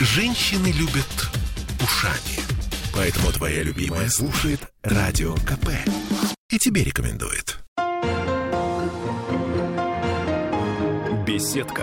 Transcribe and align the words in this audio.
Женщины 0.00 0.68
любят 0.68 1.28
ушами. 1.82 2.38
Поэтому 2.94 3.32
твоя 3.32 3.64
любимая 3.64 4.08
слушает 4.08 4.60
Радио 4.84 5.34
КП. 5.34 5.70
И 6.50 6.58
тебе 6.58 6.84
рекомендует. 6.84 7.58
Беседка. 11.26 11.82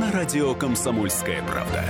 На 0.00 0.10
радио 0.12 0.54
«Комсомольская 0.54 1.42
правда». 1.42 1.84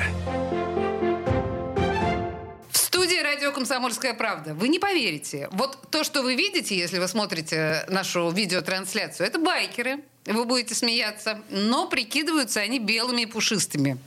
В 2.73 2.77
студии 2.77 3.23
радио 3.23 3.53
«Комсомольская 3.53 4.15
правда». 4.15 4.53
Вы 4.55 4.67
не 4.67 4.81
поверите. 4.81 5.49
Вот 5.53 5.79
то, 5.93 6.03
что 6.03 6.23
вы 6.23 6.35
видите, 6.35 6.77
если 6.77 6.99
вы 6.99 7.07
смотрите 7.07 7.85
нашу 7.87 8.31
видеотрансляцию, 8.31 9.29
это 9.29 9.39
байкеры. 9.39 10.01
Вы 10.25 10.45
будете 10.45 10.75
смеяться. 10.75 11.43
Но 11.51 11.89
прикидываются 11.89 12.61
они 12.61 12.79
белыми 12.79 13.23
и 13.23 13.27
пушистыми. 13.27 13.99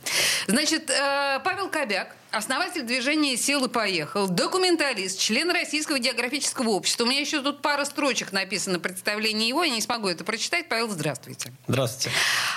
Значит, 0.46 0.88
э, 0.90 1.40
Павел 1.44 1.68
Кобяк, 1.68 2.16
основатель 2.30 2.82
движения 2.82 3.36
«Сел 3.36 3.64
и 3.66 3.68
поехал», 3.68 4.26
документалист, 4.26 5.18
член 5.18 5.50
Российского 5.50 5.98
географического 5.98 6.70
общества. 6.70 7.04
У 7.04 7.06
меня 7.06 7.20
еще 7.20 7.42
тут 7.42 7.60
пара 7.60 7.84
строчек 7.84 8.32
написано 8.32 8.78
представление 8.78 9.48
его, 9.48 9.62
я 9.62 9.74
не 9.74 9.82
смогу 9.82 10.08
это 10.08 10.24
прочитать. 10.24 10.68
Павел, 10.68 10.88
здравствуйте. 10.88 11.52
Здравствуйте. 11.68 12.16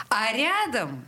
А 0.09 0.31
рядом 0.31 1.05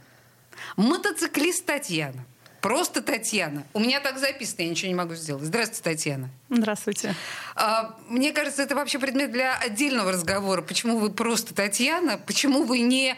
мотоциклист 0.76 1.66
Татьяна. 1.66 2.26
Просто 2.62 3.02
Татьяна. 3.02 3.64
У 3.74 3.80
меня 3.80 4.00
так 4.00 4.20
записано, 4.20 4.62
я 4.62 4.70
ничего 4.70 4.90
не 4.90 4.96
могу 4.96 5.16
сделать. 5.16 5.44
Здравствуйте, 5.44 5.82
Татьяна. 5.84 6.30
Здравствуйте. 6.50 7.16
А, 7.56 7.96
мне 8.08 8.32
кажется, 8.32 8.62
это 8.62 8.76
вообще 8.76 9.00
предмет 9.00 9.32
для 9.32 9.58
отдельного 9.58 10.12
разговора. 10.12 10.62
Почему 10.62 11.00
вы 11.00 11.10
просто 11.10 11.56
Татьяна? 11.56 12.20
Почему 12.20 12.64
вы 12.64 12.82
не, 12.82 13.18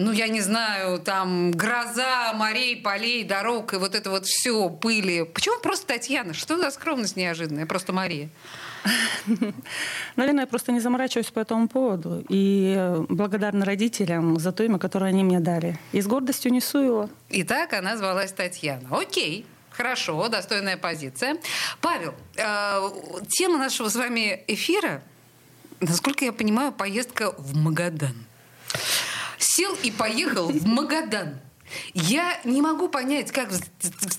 ну, 0.00 0.12
я 0.12 0.28
не 0.28 0.40
знаю, 0.40 0.98
там, 0.98 1.50
гроза, 1.50 2.32
морей, 2.34 2.76
полей, 2.76 3.24
дорог 3.24 3.74
и 3.74 3.76
вот 3.76 3.94
это 3.94 4.10
вот 4.10 4.26
все, 4.26 4.68
пыли. 4.70 5.24
Почему 5.24 5.60
просто 5.60 5.86
Татьяна? 5.86 6.34
Что 6.34 6.58
за 6.58 6.70
скромность 6.70 7.16
неожиданная? 7.16 7.66
Просто 7.66 7.92
Мария. 7.92 8.30
Наверное, 10.16 10.44
я 10.44 10.46
просто 10.46 10.72
не 10.72 10.80
заморачиваюсь 10.80 11.30
по 11.30 11.40
этому 11.40 11.68
поводу. 11.68 12.24
И 12.28 12.96
благодарна 13.08 13.64
родителям 13.64 14.40
за 14.40 14.52
то 14.52 14.64
имя, 14.64 14.78
которое 14.78 15.06
они 15.06 15.22
мне 15.22 15.40
дали. 15.40 15.78
И 15.92 16.00
с 16.00 16.06
гордостью 16.06 16.52
несу 16.52 16.78
его. 16.78 17.10
Итак, 17.28 17.74
она 17.74 17.96
звалась 17.96 18.32
Татьяна. 18.32 18.88
Окей. 18.90 19.46
Хорошо, 19.70 20.28
достойная 20.28 20.76
позиция. 20.76 21.36
Павел, 21.80 22.14
э, 22.36 22.90
тема 23.28 23.56
нашего 23.56 23.88
с 23.88 23.96
вами 23.96 24.42
эфира, 24.48 25.02
насколько 25.80 26.24
я 26.24 26.32
понимаю, 26.32 26.72
поездка 26.72 27.32
в 27.38 27.54
Магадан. 27.56 28.26
Сел 29.40 29.74
и 29.82 29.90
поехал 29.90 30.48
в 30.48 30.66
Магадан. 30.66 31.40
Я 31.94 32.38
не 32.44 32.62
могу 32.62 32.88
понять, 32.88 33.32
как 33.32 33.50
в 33.50 33.60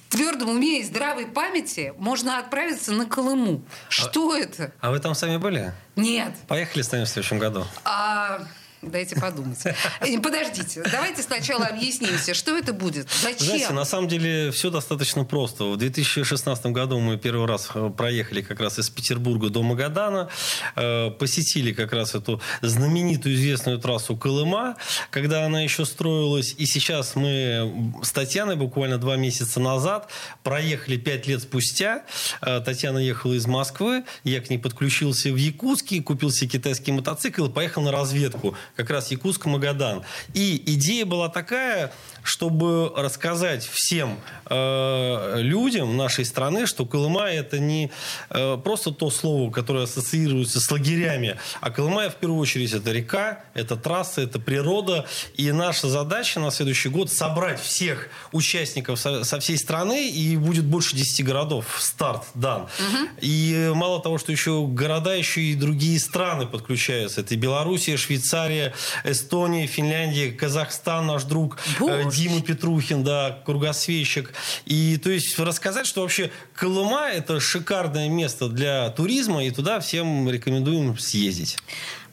твердом 0.10 0.50
уме 0.50 0.80
и 0.80 0.84
здравой 0.84 1.28
памяти 1.28 1.94
можно 1.98 2.40
отправиться 2.40 2.92
на 2.92 3.06
Колыму. 3.06 3.64
Что 3.90 4.32
а, 4.32 4.40
это? 4.40 4.74
А 4.80 4.92
вы 4.92 5.00
там 5.00 5.16
сами 5.16 5.38
были? 5.38 5.74
Нет. 5.96 6.34
Поехали 6.48 6.82
с 6.82 6.92
нами 6.92 7.04
в 7.04 7.10
следующем 7.10 7.40
году. 7.40 7.66
А, 7.84 8.48
Дайте 8.82 9.16
подумать. 9.16 9.60
Э, 9.64 10.20
подождите, 10.20 10.84
давайте 10.92 11.22
сначала 11.22 11.66
объяснимся, 11.66 12.34
что 12.34 12.58
это 12.58 12.74
будет, 12.74 13.08
зачем? 13.22 13.46
Знаете, 13.46 13.74
на 13.74 13.86
самом 13.86 14.08
деле 14.08 14.50
все 14.52 14.72
достаточно 14.72 15.24
просто. 15.24 15.66
В 15.66 15.78
2016 15.78 16.66
году 16.68 17.00
мы 17.00 17.18
первый 17.18 17.46
раз 17.46 17.70
э, 17.76 17.92
проехали 17.96 18.42
как 18.42 18.60
раз 18.60 18.80
из 18.80 18.90
Петербурга 18.90 19.50
до 19.50 19.62
Магадана, 19.62 20.30
э, 20.76 21.12
посетили 21.12 21.74
как 21.74 21.94
раз 21.94 22.16
эту 22.16 22.42
знаменитую 22.62 23.36
известную 23.36 23.78
трассу 23.78 24.18
Колыма, 24.18 24.78
когда 25.12 25.46
она 25.46 25.62
еще 25.62 25.86
строилась. 25.86 26.56
И 26.58 26.66
сейчас 26.66 27.16
мы 27.16 27.94
с 28.02 28.12
Татьяной 28.12 28.56
буквально 28.56 28.98
два 28.98 29.16
месяца 29.16 29.60
назад 29.60 30.10
проехали 30.42 30.98
пять 30.98 31.28
лет 31.28 31.44
спустя. 31.44 32.04
Татьяна 32.42 32.98
ехала 32.98 33.34
из 33.34 33.46
Москвы, 33.46 34.06
я 34.24 34.42
к 34.42 34.50
ней 34.50 34.58
подключился 34.58 35.30
в 35.32 35.36
Якутске, 35.36 36.02
купил 36.02 36.32
себе 36.32 36.50
китайский 36.50 36.92
мотоцикл 36.92 37.46
и 37.46 37.50
поехал 37.50 37.84
на 37.84 37.92
разведку 37.92 38.56
как 38.82 38.90
раз 38.90 39.12
Якутск-Магадан. 39.12 40.04
И 40.34 40.62
идея 40.66 41.06
была 41.06 41.30
такая, 41.30 41.92
чтобы 42.24 42.92
рассказать 42.96 43.66
всем 43.66 44.20
э, 44.50 45.42
людям 45.42 45.98
нашей 45.98 46.26
страны, 46.26 46.66
что 46.66 46.86
Колыма 46.86 47.26
это 47.26 47.60
не 47.60 47.92
э, 48.30 48.58
просто 48.64 48.92
то 48.92 49.10
слово, 49.10 49.52
которое 49.52 49.86
ассоциируется 49.86 50.60
с 50.60 50.72
лагерями, 50.72 51.38
а 51.62 51.72
Колыма 51.72 52.10
в 52.10 52.16
первую 52.16 52.40
очередь 52.40 52.74
это 52.74 52.92
река, 52.92 53.44
это 53.54 53.76
трасса, 53.76 54.22
это 54.22 54.40
природа. 54.40 55.06
И 55.36 55.52
наша 55.52 55.90
задача 55.90 56.40
на 56.40 56.52
следующий 56.52 56.90
год 56.90 57.12
собрать 57.12 57.60
всех 57.62 58.10
участников 58.32 59.00
со, 59.00 59.24
со 59.24 59.40
всей 59.40 59.58
страны, 59.58 60.10
и 60.10 60.38
будет 60.38 60.66
больше 60.66 60.96
10 60.96 61.26
городов. 61.26 61.78
Старт 61.80 62.24
дан. 62.34 62.64
Угу. 62.64 63.08
И 63.22 63.72
мало 63.74 64.02
того, 64.02 64.18
что 64.18 64.32
еще 64.32 64.66
города, 64.68 65.14
еще 65.14 65.42
и 65.42 65.56
другие 65.56 66.00
страны 66.00 66.46
подключаются. 66.46 67.22
Это 67.22 67.36
Белоруссия, 67.36 67.98
Швейцария, 67.98 68.71
Эстония, 69.04 69.68
Финляндия, 69.68 70.32
Казахстан, 70.32 71.08
наш 71.08 71.24
друг. 71.24 71.58
Боже. 71.80 72.10
Дима 72.12 72.42
Петрухин, 72.42 73.04
да, 73.04 73.42
кругосвещик. 73.46 74.34
И 74.66 74.98
то 74.98 75.10
есть 75.10 75.38
рассказать, 75.40 75.86
что 75.86 76.02
вообще 76.02 76.32
Колыма– 76.54 77.10
это 77.14 77.40
шикарное 77.40 78.10
место 78.10 78.48
для 78.50 78.90
туризма, 78.90 79.44
и 79.44 79.52
туда 79.52 79.80
всем 79.80 80.30
рекомендуем 80.30 80.98
съездить. 80.98 81.58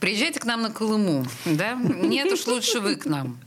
Приезжайте 0.00 0.38
к 0.38 0.44
нам 0.44 0.62
на 0.62 0.70
Колыму, 0.70 1.26
да? 1.44 1.74
Нет 1.74 2.32
уж 2.32 2.46
лучше 2.46 2.80
вы 2.80 2.96
к 2.96 3.06
нам. 3.06 3.40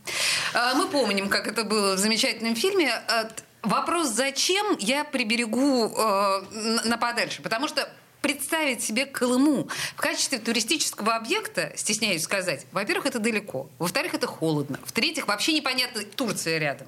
А, 0.54 0.76
мы 0.76 0.88
помним, 0.88 1.30
как 1.30 1.48
это 1.48 1.64
было 1.64 1.96
в 1.96 2.00
замечательном 2.00 2.56
фильме. 2.56 2.92
А, 2.92 3.30
вопрос 3.64 4.10
«зачем?» 4.10 4.78
я 4.80 5.04
приберегу 5.04 5.88
э, 5.88 6.42
на 6.86 6.98
подальше, 6.98 7.42
потому 7.42 7.68
что 7.68 7.88
представить 8.22 8.84
себе 8.84 9.06
Колыму 9.06 9.68
в 9.96 10.02
качестве 10.02 10.40
туристического 10.40 11.16
объекта, 11.16 11.74
стесняюсь 11.76 12.24
сказать, 12.24 12.66
во-первых, 12.72 13.08
это 13.08 13.20
далеко, 13.20 13.70
во-вторых, 13.80 14.14
это 14.14 14.28
холодно, 14.28 14.80
в-третьих, 14.86 15.28
вообще 15.28 15.54
непонятно, 15.54 16.04
Турция 16.04 16.58
рядом. 16.60 16.88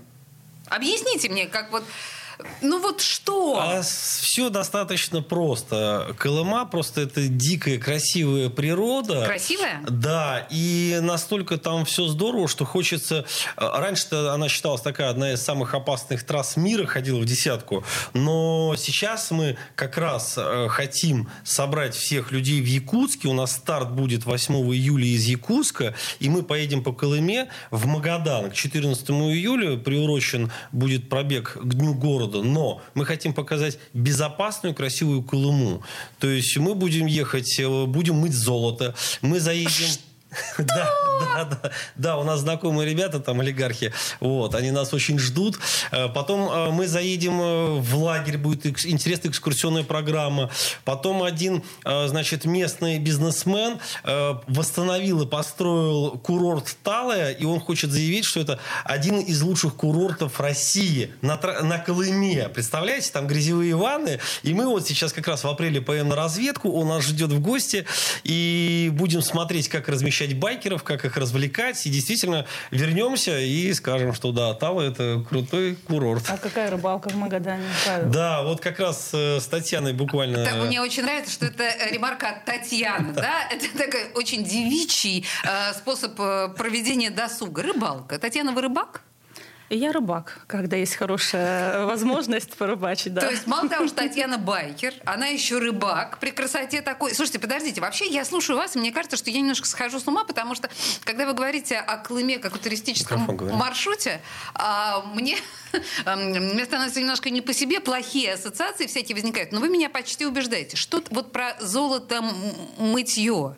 Объясните 0.67 1.29
мне, 1.29 1.47
как 1.47 1.71
вот 1.71 1.83
ну 2.61 2.81
вот 2.81 3.01
что? 3.01 3.59
А 3.59 3.81
все 3.81 4.49
достаточно 4.49 5.21
просто. 5.21 6.15
Колыма 6.17 6.65
просто 6.65 7.01
это 7.01 7.27
дикая, 7.27 7.77
красивая 7.77 8.49
природа. 8.49 9.25
Красивая? 9.25 9.81
Да, 9.87 10.47
и 10.49 10.99
настолько 11.01 11.57
там 11.57 11.85
все 11.85 12.07
здорово, 12.07 12.47
что 12.47 12.65
хочется... 12.65 13.25
А, 13.55 13.79
раньше-то 13.79 14.33
она 14.33 14.49
считалась 14.49 14.81
такая 14.81 15.09
одна 15.09 15.33
из 15.33 15.41
самых 15.41 15.73
опасных 15.73 16.23
трасс 16.23 16.57
мира, 16.57 16.85
ходила 16.85 17.19
в 17.19 17.25
десятку. 17.25 17.83
Но 18.13 18.75
сейчас 18.77 19.31
мы 19.31 19.57
как 19.75 19.97
раз 19.97 20.35
э, 20.37 20.67
хотим 20.69 21.29
собрать 21.43 21.95
всех 21.95 22.31
людей 22.31 22.61
в 22.61 22.65
Якутске. 22.65 23.27
У 23.27 23.33
нас 23.33 23.51
старт 23.51 23.91
будет 23.91 24.25
8 24.25 24.55
июля 24.73 25.05
из 25.05 25.25
Якутска, 25.25 25.95
и 26.19 26.29
мы 26.29 26.43
поедем 26.43 26.83
по 26.83 26.93
Колыме 26.93 27.49
в 27.71 27.85
Магадан. 27.85 28.51
К 28.51 28.53
14 28.53 29.09
июля 29.09 29.77
приурочен 29.77 30.51
будет 30.71 31.09
пробег 31.09 31.57
к 31.61 31.73
Дню 31.73 31.93
города 31.93 32.22
города, 32.27 32.47
но 32.47 32.81
мы 32.93 33.05
хотим 33.05 33.33
показать 33.33 33.79
безопасную, 33.93 34.73
красивую 34.73 35.23
Колыму. 35.23 35.83
То 36.19 36.27
есть 36.27 36.57
мы 36.57 36.75
будем 36.75 37.05
ехать, 37.05 37.59
э, 37.59 37.85
будем 37.85 38.15
мыть 38.15 38.33
золото, 38.33 38.95
мы 39.21 39.39
заедем... 39.39 39.99
Да, 40.57 40.89
да, 41.19 41.45
да, 41.45 41.71
да, 41.95 42.17
у 42.17 42.23
нас 42.23 42.41
знакомые 42.41 42.89
ребята, 42.89 43.19
там 43.19 43.39
олигархи, 43.39 43.93
вот, 44.19 44.55
они 44.55 44.71
нас 44.71 44.93
очень 44.93 45.19
ждут. 45.19 45.59
Э, 45.91 46.09
потом 46.09 46.49
э, 46.49 46.71
мы 46.71 46.87
заедем 46.87 47.41
э, 47.41 47.79
в 47.79 47.97
лагерь, 47.97 48.37
будет 48.37 48.65
интересная 48.85 49.31
экскурсионная 49.31 49.83
программа. 49.83 50.49
Потом 50.85 51.23
один, 51.23 51.63
значит, 51.83 52.45
местный 52.45 52.99
бизнесмен 52.99 53.79
восстановил 54.03 55.21
и 55.21 55.27
построил 55.27 56.11
курорт 56.19 56.75
Талая, 56.83 57.31
и 57.31 57.45
он 57.45 57.59
хочет 57.59 57.91
заявить, 57.91 58.25
что 58.25 58.39
это 58.39 58.59
один 58.83 59.19
из 59.19 59.41
лучших 59.41 59.75
курортов 59.75 60.39
России 60.39 61.13
на, 61.21 61.39
на 61.61 61.77
Колыме. 61.79 62.49
Представляете, 62.49 63.11
там 63.11 63.27
грязевые 63.27 63.75
ванны, 63.75 64.19
и 64.43 64.53
мы 64.53 64.67
вот 64.67 64.87
сейчас 64.87 65.13
как 65.13 65.27
раз 65.27 65.43
в 65.43 65.47
апреле 65.47 65.81
поедем 65.81 66.09
на 66.09 66.15
разведку, 66.15 66.71
он 66.71 66.87
нас 66.87 67.03
ждет 67.03 67.31
в 67.31 67.39
гости, 67.39 67.85
и 68.23 68.89
будем 68.93 69.21
смотреть, 69.21 69.69
как 69.69 69.87
размещать 69.87 70.22
размещать 70.23 70.37
байкеров, 70.37 70.83
как 70.83 71.05
их 71.05 71.17
развлекать. 71.17 71.85
И 71.85 71.89
действительно 71.89 72.45
вернемся 72.71 73.39
и 73.39 73.73
скажем, 73.73 74.13
что 74.13 74.31
да, 74.31 74.53
Тава 74.53 74.81
это 74.81 75.23
крутой 75.27 75.75
курорт. 75.75 76.23
А 76.29 76.37
какая 76.37 76.69
рыбалка 76.69 77.09
в 77.09 77.15
Магадане? 77.15 77.65
Павел? 77.85 78.09
Да, 78.09 78.43
вот 78.43 78.61
как 78.61 78.79
раз 78.79 79.11
э, 79.13 79.39
с 79.39 79.45
Татьяной 79.47 79.93
буквально... 79.93 80.43
Так, 80.43 80.55
мне 80.65 80.81
очень 80.81 81.03
нравится, 81.03 81.31
что 81.31 81.45
это 81.45 81.63
ремарка 81.91 82.29
от 82.29 82.45
Татьяны. 82.45 83.13
Да? 83.13 83.47
Это 83.51 83.77
такой 83.77 84.11
очень 84.15 84.43
девичий 84.43 85.25
э, 85.43 85.73
способ 85.73 86.19
э, 86.19 86.49
проведения 86.55 87.09
досуга. 87.09 87.63
Рыбалка. 87.63 88.19
Татьяна, 88.19 88.51
вы 88.51 88.61
рыбак? 88.61 89.01
Я 89.73 89.91
рыбак, 89.91 90.41
когда 90.47 90.77
есть 90.77 90.95
хорошая 90.95 91.85
возможность 91.85 92.55
порыбачить, 92.55 93.13
да. 93.13 93.21
То 93.21 93.31
есть 93.31 93.47
мало 93.47 93.67
того, 93.67 93.87
что 93.87 93.97
Татьяна 93.97 94.37
байкер, 94.37 94.93
она 95.05 95.27
еще 95.27 95.57
рыбак 95.57 96.19
при 96.19 96.31
красоте 96.31 96.81
такой. 96.81 97.13
Слушайте, 97.15 97.39
подождите, 97.39 97.81
вообще 97.81 98.05
я 98.05 98.23
слушаю 98.25 98.57
вас, 98.57 98.75
и 98.75 98.79
мне 98.79 98.91
кажется, 98.91 99.17
что 99.17 99.29
я 99.29 99.39
немножко 99.39 99.67
схожу 99.67 99.99
с 99.99 100.07
ума, 100.07 100.25
потому 100.25 100.55
что 100.55 100.69
когда 101.03 101.25
вы 101.25 101.33
говорите 101.33 101.77
о 101.77 101.97
Клыме 101.97 102.37
как 102.37 102.55
о 102.55 102.59
туристическом 102.59 103.27
маршруте, 103.53 104.21
а, 104.53 105.01
мне 105.13 105.37
мне 106.05 106.65
становится 106.65 106.99
немножко 106.99 107.29
не 107.29 107.41
по 107.41 107.53
себе, 107.53 107.79
плохие 107.79 108.33
ассоциации 108.33 108.87
всякие 108.87 109.15
возникают. 109.15 109.51
Но 109.51 109.59
вы 109.59 109.69
меня 109.69 109.89
почти 109.89 110.25
убеждаете. 110.25 110.77
Что 110.77 111.03
вот 111.09 111.31
про 111.31 111.55
золото 111.59 112.23
мытье. 112.77 113.55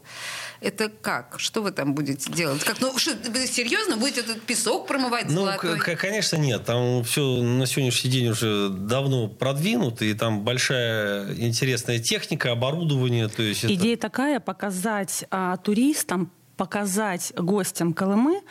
Это 0.62 0.90
как? 0.90 1.36
Что 1.38 1.62
вы 1.62 1.72
там 1.72 1.94
будете 1.94 2.32
делать? 2.32 2.64
Как, 2.64 2.80
ну, 2.82 2.98
что, 2.98 3.12
вы 3.30 3.48
серьезно 3.48 3.98
будете 3.98 4.22
этот 4.22 4.42
песок 4.42 4.88
промывать 4.88 5.26
ну, 5.30 5.46
золотой? 5.46 5.80
конечно, 5.80 6.38
нет. 6.38 6.66
Там 6.66 7.04
все 7.04 7.42
на 7.42 7.66
сегодняшний 7.66 8.10
день 8.10 8.30
уже 8.30 8.70
давно 8.70 9.28
продвинуто, 9.28 10.06
и 10.06 10.14
там 10.14 10.44
большая 10.44 11.34
интересная 11.36 12.00
техника, 12.00 12.52
оборудование. 12.52 13.28
То 13.28 13.44
есть 13.44 13.66
Идея 13.66 13.94
это... 13.94 14.04
такая, 14.04 14.40
показать 14.40 15.26
а, 15.32 15.58
туристам, 15.58 16.32
показать 16.58 17.34
гостям 17.36 17.94
Колымы 17.94 18.42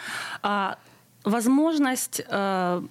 а, 0.42 0.78
возможность 1.24 2.20
а, 2.28 2.84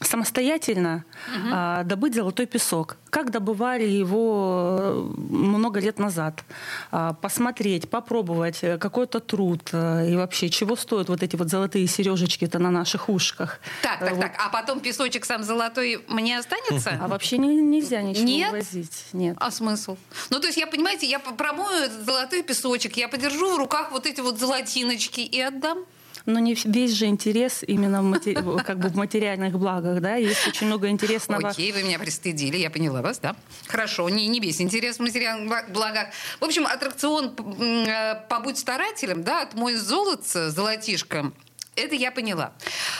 самостоятельно 0.00 1.04
угу. 1.28 1.48
а, 1.52 1.84
добыть 1.84 2.14
золотой 2.14 2.46
песок. 2.46 2.96
Как 3.10 3.30
добывали 3.30 3.84
его 3.84 4.78
э, 4.80 5.10
много 5.30 5.80
лет 5.80 5.98
назад. 5.98 6.42
А, 6.90 7.12
посмотреть, 7.12 7.90
попробовать 7.90 8.60
э, 8.62 8.78
какой-то 8.78 9.20
труд 9.20 9.68
а, 9.72 10.02
и 10.04 10.16
вообще, 10.16 10.48
чего 10.48 10.74
стоят 10.76 11.08
вот 11.08 11.22
эти 11.22 11.36
вот 11.36 11.50
золотые 11.50 11.86
сережечки-то 11.86 12.58
на 12.58 12.70
наших 12.70 13.08
ушках. 13.10 13.60
Так, 13.82 14.00
так, 14.00 14.10
вот. 14.12 14.20
так. 14.20 14.32
А 14.38 14.48
потом 14.48 14.80
песочек 14.80 15.24
сам 15.26 15.42
золотой 15.42 16.02
мне 16.08 16.38
останется? 16.38 16.98
А 17.00 17.08
вообще 17.08 17.36
не, 17.36 17.60
нельзя 17.60 18.00
ничего 18.00 18.24
Нет? 18.24 18.52
возить. 18.52 19.04
Нет. 19.12 19.36
А 19.38 19.50
смысл? 19.50 19.96
Ну, 20.30 20.40
то 20.40 20.46
есть 20.46 20.58
я, 20.58 20.66
понимаете, 20.66 21.06
я 21.06 21.18
промою 21.18 21.84
этот 21.84 22.04
золотой 22.06 22.42
песочек, 22.42 22.96
я 22.96 23.08
подержу 23.08 23.54
в 23.54 23.58
руках 23.58 23.92
вот 23.92 24.06
эти 24.06 24.20
вот 24.20 24.38
золотиночки 24.38 25.20
и 25.20 25.40
отдам? 25.40 25.84
Но 26.32 26.38
не 26.38 26.54
весь 26.54 26.92
же 26.92 27.06
интерес 27.06 27.64
именно 27.66 28.02
в, 28.02 28.04
матери... 28.04 28.34
как 28.62 28.78
бы 28.78 28.88
в 28.88 28.96
материальных 28.96 29.58
благах, 29.58 30.00
да, 30.00 30.14
есть 30.14 30.46
очень 30.46 30.66
много 30.66 30.88
интересного. 30.88 31.48
Окей, 31.48 31.72
вы 31.72 31.82
меня 31.82 31.98
пристыдили, 31.98 32.56
я 32.56 32.70
поняла 32.70 33.02
вас, 33.02 33.18
да. 33.18 33.34
Хорошо, 33.66 34.08
не, 34.08 34.28
не 34.28 34.40
весь 34.40 34.60
интерес 34.60 34.96
в 34.96 35.00
материальных 35.00 35.70
благах. 35.70 36.08
В 36.38 36.44
общем, 36.44 36.66
аттракцион 36.66 37.34
э, 37.60 38.14
«Побудь 38.28 38.58
старателем», 38.58 39.24
да, 39.24 39.42
от 39.42 39.54
мой 39.54 39.74
золото, 39.74 40.50
золотишко, 40.50 41.32
это 41.76 41.94
я 41.94 42.10
поняла. 42.10 42.52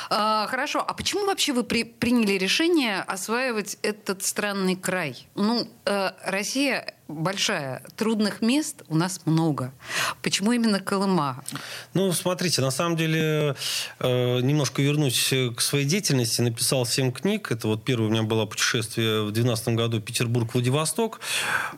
А, 0.08 0.46
хорошо, 0.46 0.84
а 0.86 0.94
почему 0.94 1.26
вообще 1.26 1.52
вы 1.52 1.64
при, 1.64 1.84
приняли 1.84 2.32
решение 2.32 3.00
осваивать 3.00 3.78
этот 3.82 4.24
странный 4.24 4.76
край? 4.76 5.26
Ну, 5.34 5.68
э, 5.84 6.10
Россия 6.24 6.94
большая. 7.10 7.82
Трудных 7.96 8.40
мест 8.40 8.82
у 8.88 8.96
нас 8.96 9.20
много. 9.24 9.72
Почему 10.22 10.52
именно 10.52 10.80
Колыма? 10.80 11.44
Ну, 11.94 12.12
смотрите, 12.12 12.60
на 12.62 12.70
самом 12.70 12.96
деле, 12.96 13.56
э, 13.98 14.40
немножко 14.40 14.82
вернусь 14.82 15.32
к 15.56 15.60
своей 15.60 15.84
деятельности. 15.84 16.40
Написал 16.40 16.86
семь 16.86 17.12
книг. 17.12 17.50
Это 17.52 17.68
вот 17.68 17.84
первое 17.84 18.08
у 18.08 18.10
меня 18.10 18.22
было 18.22 18.46
путешествие 18.46 19.22
в 19.22 19.32
2012 19.32 19.68
году 19.76 20.00
Петербург-Владивосток. 20.00 21.20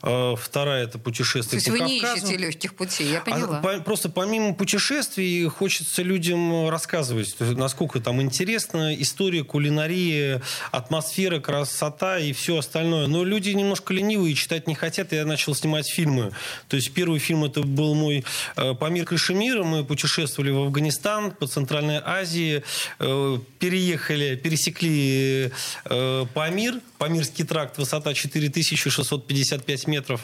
Э, 0.02 0.34
вторая 0.38 0.84
это 0.84 0.98
путешествие 0.98 1.50
То 1.50 1.56
есть 1.56 1.66
по 1.66 1.72
вы 1.72 1.78
Кавказу. 1.78 2.26
не 2.26 2.32
ищете 2.32 2.36
легких 2.36 2.74
путей, 2.74 3.10
я 3.10 3.20
поняла. 3.20 3.58
А, 3.58 3.62
по, 3.62 3.80
просто 3.80 4.08
помимо 4.08 4.54
путешествий 4.54 5.46
хочется 5.48 6.02
людям 6.02 6.68
рассказывать, 6.68 7.34
насколько 7.40 8.00
там 8.00 8.20
интересно 8.20 8.94
история, 9.00 9.44
кулинария, 9.44 10.42
атмосфера, 10.70 11.40
красота 11.40 12.18
и 12.18 12.32
все 12.32 12.58
остальное. 12.58 13.06
Но 13.06 13.24
люди 13.24 13.50
немножко 13.50 13.94
ленивые, 13.94 14.34
читать 14.34 14.66
не 14.66 14.74
хотят. 14.74 15.12
Я 15.12 15.21
я 15.22 15.26
начал 15.28 15.54
снимать 15.54 15.88
фильмы. 15.88 16.32
То 16.68 16.76
есть 16.76 16.92
первый 16.92 17.18
фильм 17.18 17.44
это 17.44 17.62
был 17.62 17.94
мой 17.94 18.24
э, 18.56 18.74
«Памир 18.74 19.04
Кашемира». 19.04 19.64
Мы 19.64 19.84
путешествовали 19.84 20.50
в 20.50 20.58
Афганистан, 20.58 21.30
по 21.30 21.46
Центральной 21.46 22.00
Азии, 22.04 22.62
э, 22.98 23.38
переехали, 23.58 24.36
пересекли 24.36 25.50
э, 25.84 26.26
Памир, 26.34 26.80
Памирский 26.98 27.44
тракт, 27.44 27.78
высота 27.78 28.14
4655 28.14 29.86
метров 29.86 30.20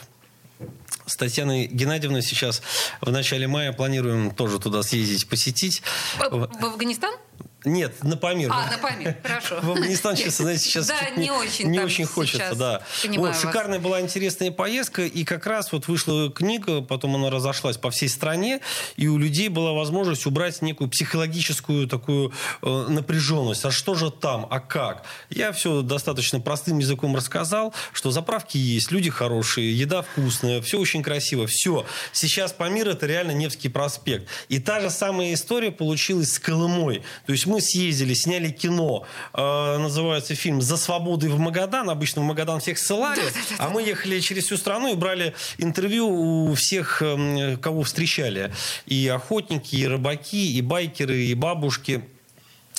с 1.06 1.16
Татьяной 1.16 1.66
Геннадьевной 1.66 2.22
сейчас 2.22 2.62
в 3.00 3.10
начале 3.10 3.46
мая 3.46 3.72
планируем 3.72 4.30
тоже 4.30 4.58
туда 4.58 4.82
съездить, 4.82 5.28
посетить. 5.28 5.82
В, 6.18 6.48
в 6.60 6.64
Афганистан? 6.64 7.14
Нет, 7.64 8.04
на 8.04 8.16
Памир. 8.16 8.50
А, 8.52 8.70
на 8.70 8.78
Памир, 8.78 9.16
хорошо. 9.20 9.58
В 9.60 9.70
Афганистан 9.70 10.16
сейчас, 10.16 10.36
знаете, 10.36 10.62
сейчас 10.62 10.86
да, 10.86 10.94
не, 11.16 11.32
очень, 11.32 11.68
не 11.68 11.80
очень 11.80 12.04
хочется, 12.04 12.54
да. 12.54 12.82
Вот, 13.16 13.36
шикарная 13.36 13.80
была 13.80 14.00
интересная 14.00 14.52
поездка, 14.52 15.02
и 15.04 15.24
как 15.24 15.44
раз 15.44 15.72
вот 15.72 15.88
вышла 15.88 16.30
книга, 16.30 16.82
потом 16.82 17.16
она 17.16 17.30
разошлась 17.30 17.76
по 17.76 17.90
всей 17.90 18.08
стране, 18.08 18.60
и 18.96 19.08
у 19.08 19.18
людей 19.18 19.48
была 19.48 19.72
возможность 19.72 20.24
убрать 20.24 20.62
некую 20.62 20.88
психологическую 20.88 21.88
такую 21.88 22.32
э, 22.62 22.86
напряженность. 22.88 23.64
А 23.64 23.72
что 23.72 23.94
же 23.94 24.12
там, 24.12 24.46
а 24.50 24.60
как? 24.60 25.04
Я 25.28 25.50
все 25.50 25.82
достаточно 25.82 26.38
простым 26.38 26.78
языком 26.78 27.16
рассказал, 27.16 27.74
что 27.92 28.12
заправки 28.12 28.56
есть, 28.56 28.92
люди 28.92 29.10
хорошие, 29.10 29.76
еда 29.76 30.02
вкусная, 30.02 30.62
все 30.62 30.78
очень 30.78 31.02
красиво, 31.02 31.48
все. 31.48 31.84
Сейчас 32.12 32.52
Памир 32.52 32.88
это 32.88 33.06
реально 33.06 33.32
Невский 33.32 33.68
проспект. 33.68 34.28
И 34.48 34.60
та 34.60 34.78
же 34.78 34.90
самая 34.90 35.34
история 35.34 35.72
получилась 35.72 36.34
с 36.34 36.38
Колымой. 36.38 37.02
То 37.26 37.32
есть 37.32 37.47
мы 37.48 37.60
съездили, 37.60 38.14
сняли 38.14 38.50
кино, 38.50 39.04
э, 39.34 39.78
называется 39.78 40.34
фильм 40.34 40.62
«За 40.62 40.76
свободой 40.76 41.30
в 41.30 41.38
Магадан». 41.38 41.90
Обычно 41.90 42.22
в 42.22 42.24
Магадан 42.24 42.60
всех 42.60 42.78
ссылали, 42.78 43.22
а 43.58 43.70
мы 43.70 43.82
ехали 43.82 44.20
через 44.20 44.44
всю 44.44 44.56
страну 44.56 44.92
и 44.92 44.94
брали 44.94 45.34
интервью 45.58 46.08
у 46.08 46.54
всех, 46.54 47.02
э, 47.02 47.56
кого 47.56 47.82
встречали. 47.82 48.52
И 48.86 49.08
охотники, 49.08 49.74
и 49.74 49.86
рыбаки, 49.86 50.52
и 50.52 50.62
байкеры, 50.62 51.24
и 51.24 51.34
бабушки– 51.34 52.02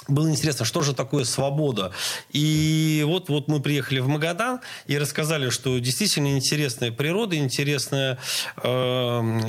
было 0.07 0.30
интересно, 0.30 0.66
что 0.66 0.81
же 0.81 0.94
такое 0.94 1.24
свобода. 1.24 1.92
И 2.31 3.04
вот, 3.06 3.30
вот 3.30 3.48
мы 3.48 3.60
приехали 3.60 4.00
в 4.00 4.07
Магадан 4.07 4.60
и 4.88 4.98
рассказали, 4.98 5.50
что 5.50 5.78
действительно 5.80 6.36
интересная 6.36 6.92
природа, 6.92 7.36
интересная, 7.36 8.18
э, 8.63 8.69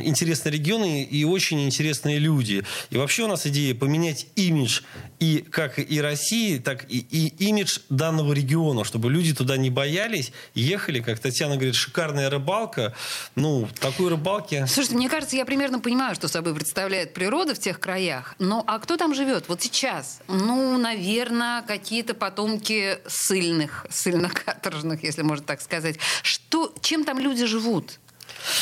интересные 0.04 0.52
регионы 0.52 1.02
и 1.02 1.24
очень 1.24 1.64
интересные 1.64 2.18
люди. 2.18 2.64
И 2.90 2.96
вообще 2.96 3.24
у 3.24 3.28
нас 3.28 3.46
идея 3.46 3.74
поменять 3.74 4.26
имидж 4.36 4.82
и 5.18 5.38
как 5.38 5.78
и 5.78 6.00
России, 6.00 6.58
так 6.58 6.84
и, 6.90 6.98
и 6.98 7.28
имидж 7.48 7.78
данного 7.88 8.32
региона, 8.32 8.84
чтобы 8.84 9.10
люди 9.10 9.34
туда 9.34 9.56
не 9.56 9.70
боялись, 9.70 10.32
ехали, 10.54 11.00
как 11.00 11.18
Татьяна 11.20 11.56
говорит, 11.56 11.74
шикарная 11.74 12.28
рыбалка. 12.28 12.94
Ну, 13.34 13.68
такой 13.80 14.08
рыбалки... 14.08 14.64
Слушайте, 14.66 14.96
мне 14.96 15.08
кажется, 15.08 15.36
я 15.36 15.44
примерно 15.44 15.80
понимаю, 15.80 16.14
что 16.14 16.28
собой 16.28 16.54
представляет 16.54 17.14
природа 17.14 17.54
в 17.54 17.58
тех 17.58 17.80
краях. 17.80 18.34
Но 18.38 18.64
а 18.66 18.78
кто 18.78 18.96
там 18.96 19.14
живет? 19.14 19.44
Вот 19.48 19.62
сейчас? 19.62 20.20
Ну, 20.50 20.78
наверное, 20.78 21.62
какие-то 21.62 22.12
потомки 22.12 22.98
сыльных, 23.06 23.86
сыльно-каторжных, 23.88 25.04
если 25.04 25.22
можно 25.22 25.46
так 25.46 25.60
сказать. 25.60 25.96
Что, 26.24 26.74
чем 26.80 27.04
там 27.04 27.20
люди 27.20 27.46
живут? 27.46 28.00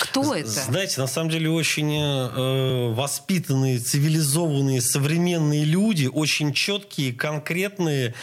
Кто 0.01 0.35
это? 0.35 0.49
Знаете, 0.49 1.01
на 1.01 1.07
самом 1.07 1.31
деле 1.31 1.51
очень 1.51 1.93
э, 1.95 2.93
воспитанные, 2.93 3.79
цивилизованные, 3.79 4.81
современные 4.81 5.65
люди, 5.65 6.07
очень 6.07 6.53
четкие, 6.53 7.13
конкретные. 7.13 8.15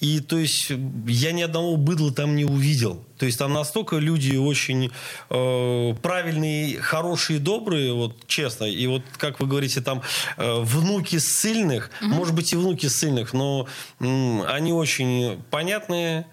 И 0.00 0.20
то 0.20 0.38
есть 0.38 0.70
я 1.06 1.32
ни 1.32 1.42
одного 1.42 1.76
быдла 1.76 2.12
там 2.12 2.36
не 2.36 2.44
увидел. 2.44 3.02
То 3.18 3.26
есть 3.26 3.38
там 3.38 3.52
настолько 3.52 3.96
люди 3.96 4.36
очень 4.36 4.92
э, 5.30 5.94
правильные, 6.02 6.78
хорошие, 6.80 7.38
добрые, 7.38 7.94
вот 7.94 8.26
честно. 8.26 8.64
И 8.64 8.86
вот, 8.86 9.02
как 9.16 9.40
вы 9.40 9.46
говорите, 9.46 9.80
там 9.80 10.02
э, 10.36 10.60
внуки 10.60 11.16
ссыльных, 11.16 11.90
угу. 12.02 12.10
может 12.10 12.34
быть 12.34 12.52
и 12.52 12.56
внуки 12.56 12.86
ссыльных, 12.86 13.32
но 13.32 13.66
э, 14.00 14.42
они 14.48 14.72
очень 14.72 15.42
понятные, 15.50 16.26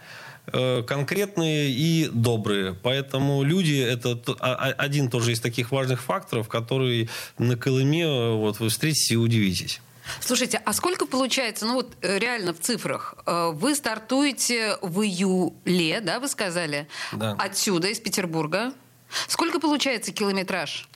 конкретные 0.52 1.70
и 1.70 2.10
добрые. 2.10 2.74
Поэтому 2.74 3.44
люди– 3.44 3.80
это 3.80 4.20
а, 4.40 4.54
а, 4.54 4.72
один 4.74 5.10
тоже 5.10 5.32
из 5.32 5.40
таких 5.40 5.72
важных 5.72 6.02
факторов, 6.02 6.50
который 6.50 7.10
на 7.38 7.56
Колыме 7.56 8.04
э, 8.04 8.32
вот, 8.36 8.60
вы 8.60 8.70
встретите 8.70 9.14
и 9.14 9.18
удивитесь. 9.18 9.82
Слушайте, 10.20 10.62
а 10.66 10.74
сколько 10.74 11.06
получается, 11.06 11.66
ну 11.66 11.76
вот 11.76 11.96
э, 12.02 12.20
реально 12.20 12.54
в 12.54 12.60
цифрах, 12.60 13.16
вы 13.26 13.74
стартуете 13.74 14.78
в 14.82 15.02
июле, 15.02 16.02
да, 16.02 16.20
вы 16.20 16.28
сказали, 16.28 16.88
да. 17.14 17.38
отсюда, 17.40 17.88
из 17.88 18.00
Петербурга, 18.00 18.74
Сколько 19.27 19.60
получается 19.60 20.12
километраж? 20.12 20.88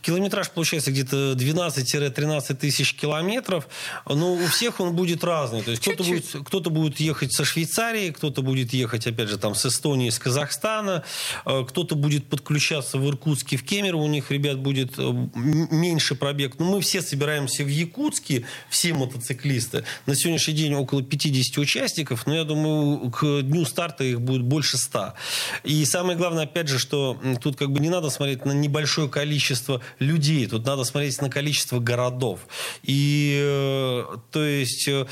Километраж 0.00 0.50
получается 0.50 0.90
где-то 0.90 1.32
12-13 1.32 2.54
тысяч 2.54 2.94
километров, 2.94 3.68
но 4.06 4.34
у 4.34 4.46
всех 4.46 4.80
он 4.80 4.94
будет 4.94 5.24
разный. 5.24 5.62
То 5.62 5.70
есть 5.70 5.82
кто-то 5.82 6.04
будет, 6.04 6.24
кто-то 6.46 6.70
будет 6.70 7.00
ехать 7.00 7.32
со 7.32 7.44
Швейцарии, 7.44 8.10
кто-то 8.10 8.42
будет 8.42 8.72
ехать, 8.72 9.06
опять 9.06 9.28
же, 9.28 9.38
там, 9.38 9.54
с 9.54 9.66
Эстонии, 9.66 10.10
с 10.10 10.18
Казахстана, 10.18 11.04
э, 11.44 11.64
кто-то 11.68 11.94
будет 11.94 12.26
подключаться 12.26 12.98
в 12.98 13.08
Иркутске, 13.08 13.56
в 13.56 13.64
Кемерово, 13.64 14.02
у 14.02 14.08
них, 14.08 14.30
ребят, 14.30 14.58
будет 14.58 14.98
э, 14.98 15.02
меньше 15.34 16.14
пробег. 16.14 16.58
Но 16.58 16.66
мы 16.66 16.80
все 16.80 17.02
собираемся 17.02 17.64
в 17.64 17.68
Якутске, 17.68 18.44
все 18.68 18.94
мотоциклисты. 18.94 19.84
На 20.06 20.14
сегодняшний 20.14 20.54
день 20.54 20.74
около 20.74 21.02
50 21.02 21.58
участников, 21.58 22.26
но 22.26 22.34
я 22.34 22.44
думаю, 22.44 23.10
к 23.10 23.42
дню 23.42 23.64
старта 23.64 24.04
их 24.04 24.20
будет 24.20 24.42
больше 24.42 24.76
100. 24.76 25.14
И 25.64 25.84
самое 25.84 26.18
главное, 26.18 26.44
опять 26.44 26.68
же, 26.68 26.78
что 26.78 27.20
тут 27.42 27.51
как 27.54 27.70
бы 27.70 27.80
не 27.80 27.88
надо 27.88 28.10
смотреть 28.10 28.44
на 28.44 28.52
небольшое 28.52 29.08
количество 29.08 29.80
людей, 29.98 30.46
тут 30.46 30.66
надо 30.66 30.84
смотреть 30.84 31.20
на 31.20 31.30
количество 31.30 31.80
городов. 31.80 32.40
И 32.82 33.40
э, 33.42 34.04
то 34.30 34.44
есть 34.44 34.88
э, 34.88 35.06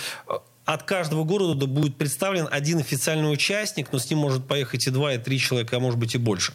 от 0.65 0.83
каждого 0.85 1.25
города 1.25 1.67
будет 1.67 1.97
представлен 1.97 2.49
один 2.51 2.79
официальный 2.79 3.33
участник, 3.33 3.93
но 3.93 3.99
с 3.99 4.09
ним 4.09 4.21
может 4.21 4.47
поехать 4.47 4.87
и 4.87 4.91
два, 4.91 5.15
и 5.15 5.19
три 5.19 5.39
человека, 5.39 5.77
а 5.77 5.81
может 5.81 5.99
быть 5.99 6.15
и 6.15 6.19
больше. 6.19 6.53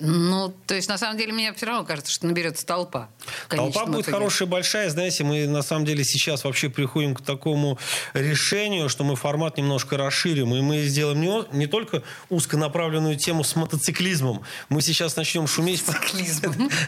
Ну, 0.00 0.54
то 0.66 0.74
есть, 0.74 0.88
на 0.88 0.98
самом 0.98 1.18
деле, 1.18 1.32
мне 1.32 1.52
все 1.52 1.66
равно 1.66 1.84
кажется, 1.84 2.12
что 2.12 2.26
наберется 2.26 2.64
толпа. 2.64 3.08
Толпа 3.48 3.86
будет 3.86 4.02
итоге. 4.02 4.12
хорошая, 4.12 4.48
большая. 4.48 4.90
Знаете, 4.90 5.24
мы 5.24 5.46
на 5.46 5.62
самом 5.62 5.84
деле 5.84 6.04
сейчас 6.04 6.44
вообще 6.44 6.68
приходим 6.68 7.14
к 7.14 7.20
такому 7.20 7.78
решению, 8.14 8.88
что 8.88 9.04
мы 9.04 9.16
формат 9.16 9.58
немножко 9.58 9.96
расширим. 9.96 10.54
И 10.54 10.60
мы 10.60 10.84
сделаем 10.84 11.20
не, 11.20 11.56
не 11.56 11.66
только 11.66 12.02
узконаправленную 12.28 13.16
тему 13.16 13.42
с 13.44 13.56
мотоциклизмом. 13.56 14.42
Мы 14.68 14.82
сейчас 14.82 15.16
начнем 15.16 15.46
шуметь. 15.46 15.86
Мотоциклизмом. 15.86 16.70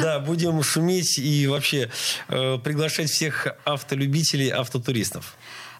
Да, 0.00 0.18
будем 0.18 0.62
шуметь 0.62 1.18
и 1.18 1.46
вообще 1.46 1.90
э, 2.28 2.58
приглашать 2.58 3.10
всех 3.10 3.46
автолюбителей, 3.64 4.50
автотуристов. 4.50 5.36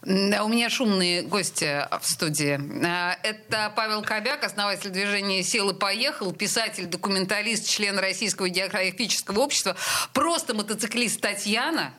У 0.06 0.48
меня 0.48 0.68
шумные 0.68 1.22
гости 1.22 1.86
в 1.98 2.06
студии. 2.06 2.60
А, 2.84 3.16
это 3.22 3.72
Павел 3.74 4.02
Кобяк, 4.02 4.44
основатель 4.44 4.90
движения 4.90 5.42
«Силы 5.42 5.72
поехал», 5.72 6.32
писатель, 6.32 6.84
документалист, 6.84 7.66
член 7.66 7.98
Российского 7.98 8.50
географического 8.50 9.40
общества, 9.40 9.76
просто 10.12 10.52
мотоциклист 10.52 11.22
Татьяна. 11.22 11.94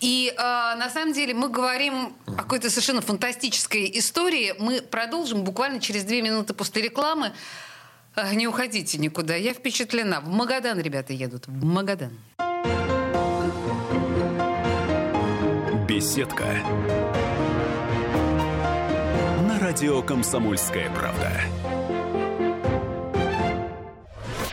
И 0.00 0.32
э, 0.32 0.40
на 0.40 0.88
самом 0.88 1.12
деле 1.12 1.34
мы 1.34 1.48
говорим 1.48 2.16
о 2.26 2.32
какой-то 2.32 2.70
совершенно 2.70 3.00
фантастической 3.00 3.90
истории. 3.98 4.54
Мы 4.60 4.80
продолжим 4.80 5.42
буквально 5.42 5.80
через 5.80 6.04
две 6.04 6.22
минуты 6.22 6.54
после 6.54 6.82
рекламы. 6.82 7.32
Не 8.34 8.46
уходите 8.46 8.98
никуда. 8.98 9.34
Я 9.34 9.52
впечатлена. 9.52 10.20
В 10.20 10.28
Магадан 10.28 10.80
ребята 10.80 11.12
едут. 11.12 11.48
В 11.48 11.64
Магадан. 11.64 12.18
Беседка 15.88 16.62
радио 19.68 20.00
«Комсомольская 20.00 20.88
правда». 20.92 21.30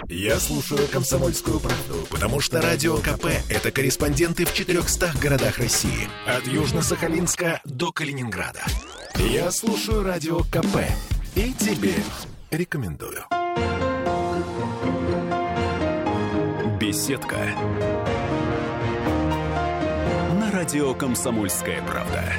Я 0.09 0.37
слушаю 0.41 0.85
«Комсомольскую 0.89 1.61
правду», 1.61 2.05
потому 2.11 2.41
что 2.41 2.61
«Радио 2.61 2.97
КП»— 2.97 3.27
это 3.49 3.71
корреспонденты 3.71 4.43
в 4.43 4.53
400 4.53 5.13
городах 5.21 5.57
России. 5.57 6.09
От 6.27 6.43
Южно-Сахалинска 6.47 7.61
до 7.63 7.93
Калининграда. 7.93 8.59
Я 9.15 9.51
слушаю 9.51 10.03
«Радио 10.03 10.39
КП» 10.39 10.83
и 11.35 11.53
тебе 11.53 11.93
рекомендую. 12.51 13.23
Беседка. 16.77 17.37
На 20.41 20.51
радио 20.51 20.93
«Комсомольская 20.93 21.81
правда» 21.83 22.33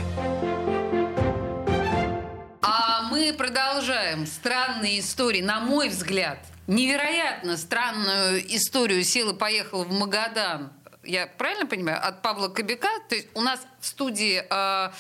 продолжаем 3.37 4.26
странные 4.26 5.00
истории, 5.00 5.43
на 5.43 5.61
мой 5.61 5.88
взгляд, 5.88 6.38
невероятно 6.66 7.57
странную 7.57 8.45
историю 8.57 9.05
«Села 9.05 9.35
поехала 9.35 9.85
в 9.85 9.93
Магадан». 9.93 10.73
Я 11.05 11.26
правильно 11.26 11.66
понимаю? 11.66 12.05
От 12.05 12.23
Павла 12.23 12.49
Кобяка. 12.49 12.88
То 13.09 13.14
есть 13.14 13.28
у 13.35 13.40
нас 13.40 13.61
в 13.81 13.87
студии... 13.87 14.43
Э, 14.50 14.90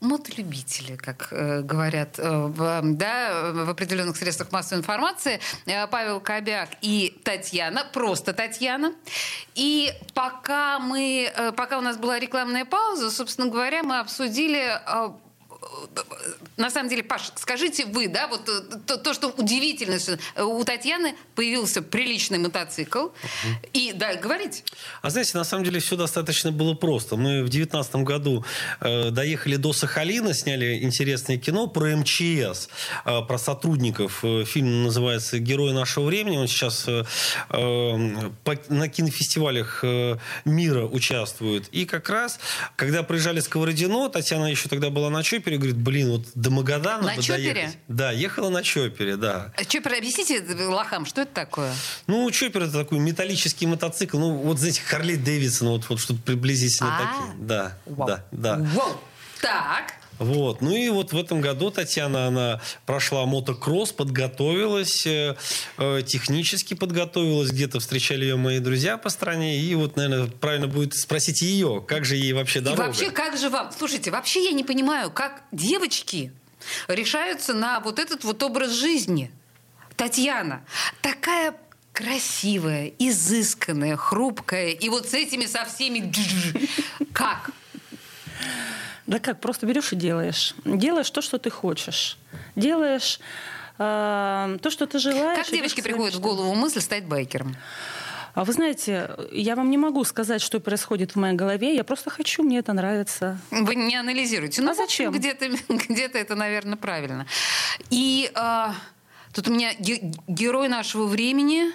мотолюбители, 0.00 0.96
как 0.96 1.28
э, 1.30 1.60
говорят 1.60 2.18
э, 2.18 2.22
в, 2.26 2.80
да, 2.94 3.52
в 3.52 3.68
определенных 3.68 4.16
средствах 4.16 4.50
массовой 4.50 4.80
информации, 4.80 5.40
э, 5.66 5.86
Павел 5.88 6.20
Кобяк 6.20 6.70
и 6.80 7.20
Татьяна, 7.22 7.84
просто 7.92 8.32
Татьяна. 8.32 8.94
И 9.54 9.92
пока, 10.14 10.78
мы, 10.78 11.30
э, 11.34 11.52
пока 11.52 11.78
у 11.78 11.82
нас 11.82 11.98
была 11.98 12.18
рекламная 12.18 12.64
пауза, 12.64 13.10
собственно 13.10 13.48
говоря, 13.48 13.82
мы 13.82 13.98
обсудили... 13.98 14.80
Э, 14.86 15.10
на 16.56 16.70
самом 16.70 16.88
деле, 16.88 17.02
Паш, 17.02 17.32
скажите 17.36 17.86
вы, 17.86 18.08
да, 18.08 18.28
вот 18.28 18.48
э, 18.48 18.78
то, 18.86 18.96
то 18.96 19.14
что 19.14 19.28
удивительно, 19.28 19.98
что 19.98 20.18
у 20.44 20.62
Татьяны 20.64 21.14
появился 21.34 21.82
приличный 21.82 22.38
мотоцикл. 22.38 23.06
Угу. 23.06 23.12
И, 23.72 23.92
да, 23.94 24.14
говорите. 24.16 24.62
А 25.02 25.10
знаете, 25.10 25.36
на 25.36 25.44
самом 25.44 25.64
деле 25.64 25.80
все 25.80 25.96
достаточно 25.96 26.52
было 26.52 26.74
просто. 26.74 27.16
Мы 27.16 27.42
в 27.42 27.48
девятнадцатом 27.48 28.04
году 28.04 28.44
э, 28.80 29.10
доехали 29.10 29.56
до 29.56 29.72
Сахалина, 29.72 30.34
сняли 30.34 30.80
интересное 30.82 31.38
кино 31.38 31.66
про 31.66 31.96
МЧС, 31.96 32.68
э, 33.04 33.22
про 33.22 33.38
сотрудников. 33.38 34.20
Э, 34.22 34.44
фильм 34.44 34.84
называется 34.84 35.38
«Герои 35.38 35.72
нашего 35.72 36.04
времени». 36.06 36.36
Он 36.36 36.46
сейчас 36.46 36.84
э, 36.88 37.04
э, 37.50 38.30
по, 38.44 38.58
на 38.68 38.88
кинофестивалях 38.88 39.80
э, 39.82 40.16
мира 40.44 40.84
участвует. 40.86 41.68
И 41.68 41.86
как 41.86 42.08
раз, 42.10 42.38
когда 42.76 43.02
приезжали 43.02 43.40
с 43.40 43.44
Сковородино, 43.44 44.08
Татьяна 44.10 44.46
еще 44.46 44.68
тогда 44.68 44.90
была 44.90 45.10
на 45.10 45.22
Чопе, 45.22 45.49
чопере, 45.50 45.58
говорит, 45.58 45.76
блин, 45.76 46.10
вот 46.10 46.26
до 46.34 46.50
Магадана 46.50 47.06
На 47.06 47.22
чопере? 47.22 47.52
Доехать. 47.52 47.78
Да, 47.88 48.10
ехала 48.12 48.50
на 48.50 48.62
чопере, 48.62 49.16
да. 49.16 49.52
А 49.56 49.64
чопер, 49.64 49.94
объясните 49.94 50.42
лохам, 50.66 51.06
что 51.06 51.22
это 51.22 51.32
такое? 51.32 51.72
Ну, 52.06 52.30
чопер 52.30 52.62
это 52.62 52.72
такой 52.72 52.98
металлический 52.98 53.66
мотоцикл. 53.66 54.18
Ну, 54.18 54.34
вот, 54.34 54.58
знаете, 54.58 54.82
Харли 54.82 55.16
Дэвидсон, 55.16 55.68
вот, 55.68 55.88
вот 55.88 56.00
чтобы 56.00 56.20
приблизительно 56.20 56.96
а 56.96 57.06
такие. 57.06 57.46
Да, 57.46 57.76
да, 57.86 58.24
да. 58.30 58.56
Вау. 58.74 59.00
Так. 59.40 59.99
Вот. 60.20 60.60
Ну 60.60 60.70
и 60.70 60.90
вот 60.90 61.14
в 61.14 61.16
этом 61.16 61.40
году 61.40 61.70
Татьяна, 61.70 62.26
она 62.26 62.60
прошла 62.84 63.24
мотокросс, 63.24 63.92
подготовилась, 63.92 65.06
э, 65.06 65.34
э, 65.78 66.02
технически 66.06 66.74
подготовилась, 66.74 67.50
где-то 67.50 67.80
встречали 67.80 68.26
ее 68.26 68.36
мои 68.36 68.58
друзья 68.58 68.98
по 68.98 69.08
стране, 69.08 69.58
и 69.58 69.74
вот, 69.74 69.96
наверное, 69.96 70.26
правильно 70.26 70.68
будет 70.68 70.94
спросить 70.94 71.40
ее, 71.40 71.82
как 71.88 72.04
же 72.04 72.16
ей 72.16 72.34
вообще 72.34 72.60
дорога. 72.60 72.82
И 72.82 72.86
вообще, 72.86 73.10
как 73.10 73.38
же 73.38 73.48
вам? 73.48 73.72
Слушайте, 73.76 74.10
вообще 74.10 74.44
я 74.44 74.52
не 74.52 74.62
понимаю, 74.62 75.10
как 75.10 75.42
девочки 75.52 76.32
решаются 76.86 77.54
на 77.54 77.80
вот 77.80 77.98
этот 77.98 78.22
вот 78.22 78.42
образ 78.42 78.72
жизни. 78.72 79.30
Татьяна, 79.96 80.62
такая 81.00 81.56
красивая, 81.94 82.92
изысканная, 82.98 83.96
хрупкая, 83.96 84.72
и 84.72 84.90
вот 84.90 85.08
с 85.08 85.14
этими 85.14 85.46
со 85.46 85.64
всеми... 85.64 86.12
Как? 87.14 87.52
Да 89.06 89.18
как, 89.18 89.40
просто 89.40 89.66
берешь 89.66 89.92
и 89.92 89.96
делаешь. 89.96 90.54
Делаешь 90.64 91.10
то, 91.10 91.22
что 91.22 91.38
ты 91.38 91.50
хочешь. 91.50 92.18
Делаешь 92.56 93.18
э, 93.78 94.58
то, 94.62 94.70
что 94.70 94.86
ты 94.86 94.98
желаешь. 94.98 95.38
Как 95.44 95.52
девочке 95.52 95.82
приходит 95.82 96.14
в 96.14 96.20
голову 96.20 96.54
мысль 96.54 96.80
стать 96.80 97.04
байкером? 97.06 97.56
А 98.34 98.44
вы 98.44 98.52
знаете, 98.52 99.10
я 99.32 99.56
вам 99.56 99.70
не 99.70 99.76
могу 99.78 100.04
сказать, 100.04 100.40
что 100.40 100.60
происходит 100.60 101.12
в 101.12 101.16
моей 101.16 101.34
голове. 101.34 101.74
Я 101.74 101.82
просто 101.82 102.10
хочу, 102.10 102.44
мне 102.44 102.58
это 102.58 102.72
нравится. 102.72 103.38
Вы 103.50 103.74
не 103.74 103.96
анализируете. 103.96 104.62
Ну, 104.62 104.70
а 104.70 104.74
зачем? 104.74 105.12
Где-то, 105.12 105.48
где-то 105.68 106.16
это, 106.18 106.36
наверное, 106.36 106.76
правильно. 106.76 107.26
И 107.90 108.30
а, 108.34 108.74
тут 109.32 109.48
у 109.48 109.52
меня 109.52 109.74
ге- 109.74 110.12
герой 110.28 110.68
нашего 110.68 111.06
времени. 111.06 111.72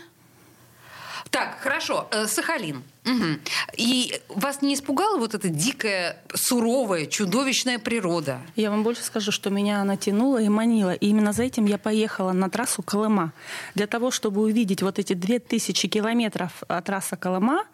Так, 1.29 1.59
хорошо, 1.59 2.07
э, 2.11 2.27
Сахалин. 2.27 2.83
Угу. 3.05 3.39
И 3.77 4.19
вас 4.29 4.61
не 4.61 4.73
испугала 4.73 5.19
вот 5.19 5.35
эта 5.35 5.49
дикая, 5.49 6.17
суровая, 6.33 7.05
чудовищная 7.05 7.77
природа? 7.77 8.39
Я 8.55 8.71
вам 8.71 8.83
больше 8.83 9.03
скажу, 9.03 9.31
что 9.31 9.49
меня 9.51 9.81
она 9.81 9.95
тянула 9.95 10.41
и 10.41 10.49
манила. 10.49 10.93
И 10.93 11.07
именно 11.07 11.31
за 11.33 11.43
этим 11.43 11.65
я 11.65 11.77
поехала 11.77 12.31
на 12.31 12.49
трассу 12.49 12.81
Колыма. 12.81 13.31
Для 13.75 13.85
того, 13.85 14.09
чтобы 14.09 14.41
увидеть 14.41 14.81
вот 14.81 14.97
эти 14.97 15.13
2000 15.13 15.87
километров 15.87 16.63
от 16.67 16.85
трассы 16.85 17.15
Колыма, 17.15 17.65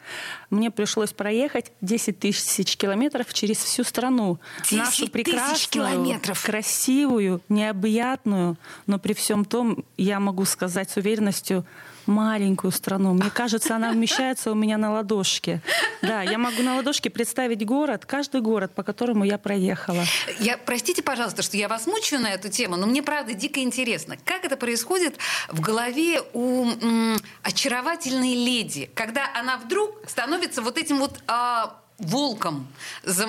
мне 0.49 0.69
пришлось 0.69 1.13
проехать 1.13 1.71
10 1.81 2.19
тысяч 2.19 2.75
километров 2.75 3.33
через 3.33 3.57
всю 3.57 3.83
страну. 3.83 4.39
10 4.63 4.77
Нашу 4.77 5.07
прекрасную, 5.07 5.59
километров. 5.69 6.43
красивую, 6.43 7.41
необъятную, 7.47 8.57
но 8.85 8.99
при 8.99 9.13
всем 9.13 9.45
том, 9.45 9.85
я 9.97 10.19
могу 10.19 10.43
сказать 10.43 10.89
с 10.89 10.97
уверенностью, 10.97 11.65
маленькую 12.05 12.71
страну. 12.71 13.13
Мне 13.13 13.29
кажется, 13.29 13.75
она 13.75 13.91
вмещается 13.91 14.51
у 14.51 14.55
меня 14.55 14.77
на 14.77 14.91
ладошке. 14.91 15.61
Да, 16.01 16.21
я 16.21 16.37
могу 16.37 16.61
на 16.63 16.77
ладошке 16.77 17.09
представить 17.09 17.65
город, 17.65 18.05
каждый 18.05 18.41
город, 18.41 18.73
по 18.73 18.83
которому 18.83 19.23
я 19.23 19.37
проехала. 19.37 20.03
Я, 20.39 20.57
простите, 20.57 21.03
пожалуйста, 21.03 21.41
что 21.41 21.57
я 21.57 21.67
вас 21.67 21.87
мучаю 21.87 22.21
на 22.21 22.31
эту 22.31 22.49
тему, 22.49 22.75
но 22.75 22.87
мне 22.87 23.03
правда 23.03 23.33
дико 23.33 23.59
интересно, 23.61 24.17
как 24.25 24.45
это 24.45 24.57
происходит 24.57 25.17
в 25.49 25.59
голове 25.61 26.21
у 26.33 26.65
м, 26.65 27.17
очаровательной 27.43 28.33
леди, 28.33 28.89
когда 28.95 29.29
она 29.35 29.57
вдруг 29.57 29.95
становится 30.07 30.61
вот 30.61 30.77
этим 30.77 30.97
вот 30.99 31.19
а, 31.27 31.81
волком. 32.01 32.67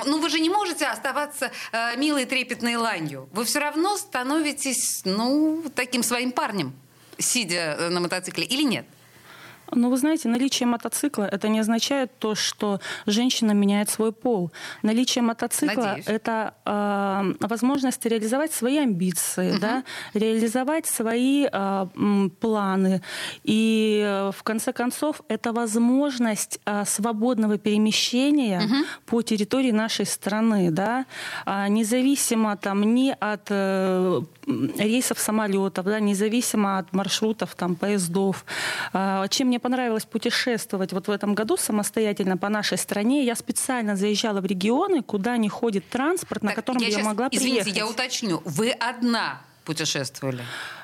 Ну, 0.06 0.20
вы 0.20 0.30
же 0.30 0.40
не 0.40 0.50
можете 0.50 0.86
оставаться 0.86 1.50
э, 1.72 1.96
милой, 1.96 2.24
трепетной 2.24 2.76
ланью. 2.76 3.28
Вы 3.32 3.44
все 3.44 3.60
равно 3.60 3.96
становитесь, 3.96 5.02
ну, 5.04 5.62
таким 5.74 6.02
своим 6.02 6.32
парнем, 6.32 6.72
сидя 7.18 7.76
э, 7.78 7.88
на 7.88 8.00
мотоцикле, 8.00 8.44
или 8.44 8.62
нет? 8.62 8.86
Ну, 9.74 9.90
вы 9.90 9.96
знаете, 9.96 10.28
наличие 10.28 10.66
мотоцикла 10.66 11.24
это 11.24 11.48
не 11.48 11.60
означает 11.60 12.10
то, 12.18 12.34
что 12.34 12.80
женщина 13.06 13.52
меняет 13.52 13.88
свой 13.90 14.12
пол. 14.12 14.50
Наличие 14.82 15.22
мотоцикла 15.22 15.82
Надеюсь. 15.82 16.06
это 16.06 16.54
э, 16.64 17.46
возможность 17.46 18.04
реализовать 18.06 18.52
свои 18.52 18.78
амбиции, 18.78 19.52
угу. 19.52 19.60
да, 19.60 19.84
реализовать 20.14 20.86
свои 20.86 21.46
э, 21.50 21.86
планы. 22.40 23.02
И 23.44 24.02
э, 24.04 24.30
в 24.36 24.42
конце 24.42 24.72
концов 24.72 25.22
это 25.28 25.52
возможность 25.52 26.60
э, 26.66 26.84
свободного 26.84 27.56
перемещения 27.58 28.60
угу. 28.60 28.84
по 29.06 29.22
территории 29.22 29.72
нашей 29.72 30.06
страны, 30.06 30.70
да, 30.70 31.06
э, 31.46 31.68
независимо 31.68 32.56
там 32.56 32.94
ни 32.94 33.16
от 33.18 33.46
э, 33.48 34.20
рейсов 34.78 35.18
самолетов, 35.18 35.86
да, 35.86 36.00
независимо 36.00 36.78
от 36.78 36.92
маршрутов 36.92 37.54
там 37.54 37.74
поездов. 37.74 38.44
Э, 38.92 39.24
чем 39.30 39.48
мне 39.48 39.61
понравилось 39.62 40.04
путешествовать 40.04 40.92
вот 40.92 41.08
в 41.08 41.10
этом 41.10 41.34
году 41.34 41.56
самостоятельно 41.56 42.36
по 42.36 42.48
нашей 42.48 42.76
стране. 42.76 43.24
Я 43.24 43.34
специально 43.34 43.96
заезжала 43.96 44.40
в 44.40 44.46
регионы, 44.46 45.02
куда 45.02 45.36
не 45.38 45.48
ходит 45.48 45.88
транспорт, 45.88 46.42
так, 46.42 46.50
на 46.50 46.54
котором 46.54 46.82
я, 46.82 46.88
я 46.88 46.92
сейчас, 46.94 47.06
могла 47.06 47.28
извините, 47.30 47.62
приехать. 47.62 47.76
я 47.76 47.86
уточню. 47.88 48.42
Вы 48.44 48.70
одна 48.72 49.40
путешествовали? 49.64 50.42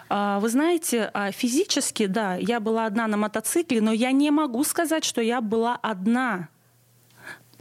А, 0.08 0.40
вы 0.40 0.48
знаете, 0.48 1.10
а, 1.12 1.30
физически, 1.32 2.06
да, 2.06 2.36
я 2.36 2.60
была 2.60 2.86
одна 2.86 3.06
на 3.06 3.16
мотоцикле, 3.16 3.80
но 3.80 3.92
я 3.92 4.12
не 4.12 4.30
могу 4.30 4.64
сказать, 4.64 5.04
что 5.04 5.20
я 5.20 5.40
была 5.40 5.76
одна. 5.82 6.48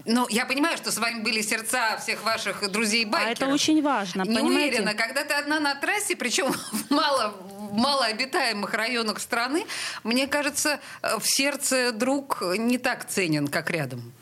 Ну, 0.08 0.26
я 0.30 0.46
понимаю, 0.46 0.78
что 0.78 0.90
с 0.92 0.98
вами 0.98 1.22
были 1.22 1.42
сердца 1.42 1.98
всех 2.02 2.24
ваших 2.24 2.72
друзей-байкеров. 2.72 3.28
А 3.28 3.32
это 3.32 3.48
очень 3.48 3.82
важно, 3.82 4.24
Не 4.24 4.38
понимаете? 4.38 4.70
уверена, 4.70 4.94
когда 4.94 5.24
ты 5.26 5.34
одна 5.34 5.60
на 5.60 5.76
трассе, 5.76 6.16
причем 6.16 6.54
мало 6.90 7.36
малообитаемых 7.74 8.74
районах 8.74 9.20
страны, 9.20 9.66
мне 10.04 10.28
кажется, 10.28 10.80
э, 11.02 11.20
в 11.20 11.26
сердце 11.26 11.92
друг 11.92 12.42
не 12.58 12.78
так 12.78 13.06
ценен, 13.06 13.50
как 13.50 13.70
рядом. 13.70 14.14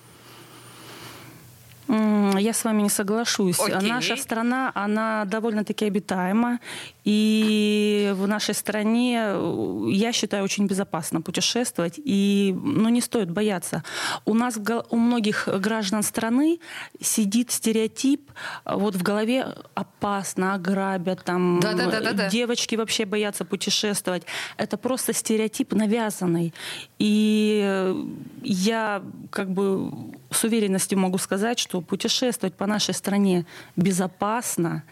Я 1.87 2.53
с 2.53 2.63
вами 2.63 2.81
не 2.81 2.89
соглашусь. 2.89 3.59
Окей. 3.59 3.87
Наша 3.87 4.17
страна, 4.17 4.71
она 4.73 5.23
довольно-таки 5.25 5.85
обитаема. 5.85 6.59
И 7.05 8.12
в 8.15 8.27
нашей 8.27 8.55
стране, 8.55 9.21
э, 9.21 9.88
я 9.91 10.12
считаю, 10.12 10.43
очень 10.43 10.65
безопасно 10.65 11.21
путешествовать. 11.21 12.00
И 12.03 12.53
ну, 12.55 12.89
не 12.89 13.00
стоит 13.00 13.29
бояться. 13.29 13.83
У 14.25 14.33
нас, 14.33 14.59
у 14.89 14.97
многих 14.97 15.47
граждан 15.47 16.01
страны 16.03 16.59
сидит 17.00 17.51
стереотип, 17.51 18.31
вот 18.65 18.95
в 18.95 19.03
голове 19.03 19.45
опасно, 19.75 20.55
ограбят, 20.55 21.24
там, 21.24 21.59
да, 21.62 21.74
да, 21.74 21.91
да, 21.91 22.12
да, 22.12 22.29
девочки 22.29 22.75
вообще 22.75 23.05
боятся 23.05 23.45
путешествовать. 23.45 24.24
Это 24.57 24.77
просто 24.77 25.13
стереотип 25.13 25.74
навязанный. 25.74 26.53
И 26.97 27.93
я 28.41 29.03
как 29.29 29.51
бы 29.51 29.91
с 30.31 30.43
уверенностью 30.43 30.97
могу 30.97 31.17
сказать, 31.17 31.59
что 31.59 31.81
путешествовать 31.81 32.55
по 32.55 32.65
нашей 32.65 32.93
стране 32.93 33.45
безопасно, 33.75 34.83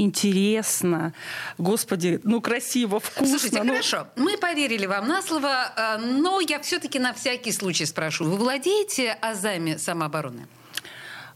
интересно, 0.00 1.12
господи, 1.58 2.20
ну 2.24 2.40
красиво, 2.40 3.00
вкусно. 3.00 3.38
Слушайте, 3.38 3.62
ну... 3.62 3.72
хорошо, 3.72 4.06
мы 4.16 4.36
поверили 4.36 4.86
вам 4.86 5.06
на 5.06 5.22
слово, 5.22 5.72
э, 5.76 5.98
но 5.98 6.40
я 6.40 6.60
все-таки 6.60 6.98
на 6.98 7.12
всякий 7.12 7.52
случай 7.52 7.86
спрошу. 7.86 8.24
Вы 8.24 8.36
владеете 8.36 9.16
азами 9.20 9.76
самообороны? 9.76 10.46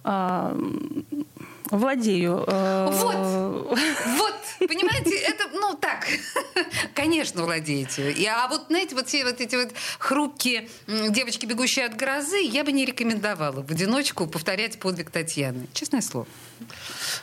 А, 0.06 0.54
владею. 1.70 2.44
Э, 2.46 2.88
вот, 2.90 3.78
вот, 4.18 4.68
понимаете, 4.68 5.16
это, 5.16 5.48
ну 5.54 5.74
так, 5.74 6.06
конечно, 6.94 7.42
владеете. 7.42 8.12
И, 8.12 8.26
а 8.26 8.48
вот, 8.48 8.66
знаете, 8.68 8.94
вот 8.94 9.08
все 9.08 9.24
вот 9.24 9.40
эти 9.40 9.56
вот 9.56 9.72
хрупкие 9.98 10.68
девочки, 10.86 11.46
бегущие 11.46 11.86
от 11.86 11.96
грозы, 11.96 12.40
я 12.42 12.64
бы 12.64 12.72
не 12.72 12.84
рекомендовала 12.84 13.62
в 13.62 13.70
одиночку 13.70 14.26
повторять 14.26 14.78
подвиг 14.78 15.10
Татьяны. 15.10 15.66
Честное 15.72 16.02
слово. 16.02 16.26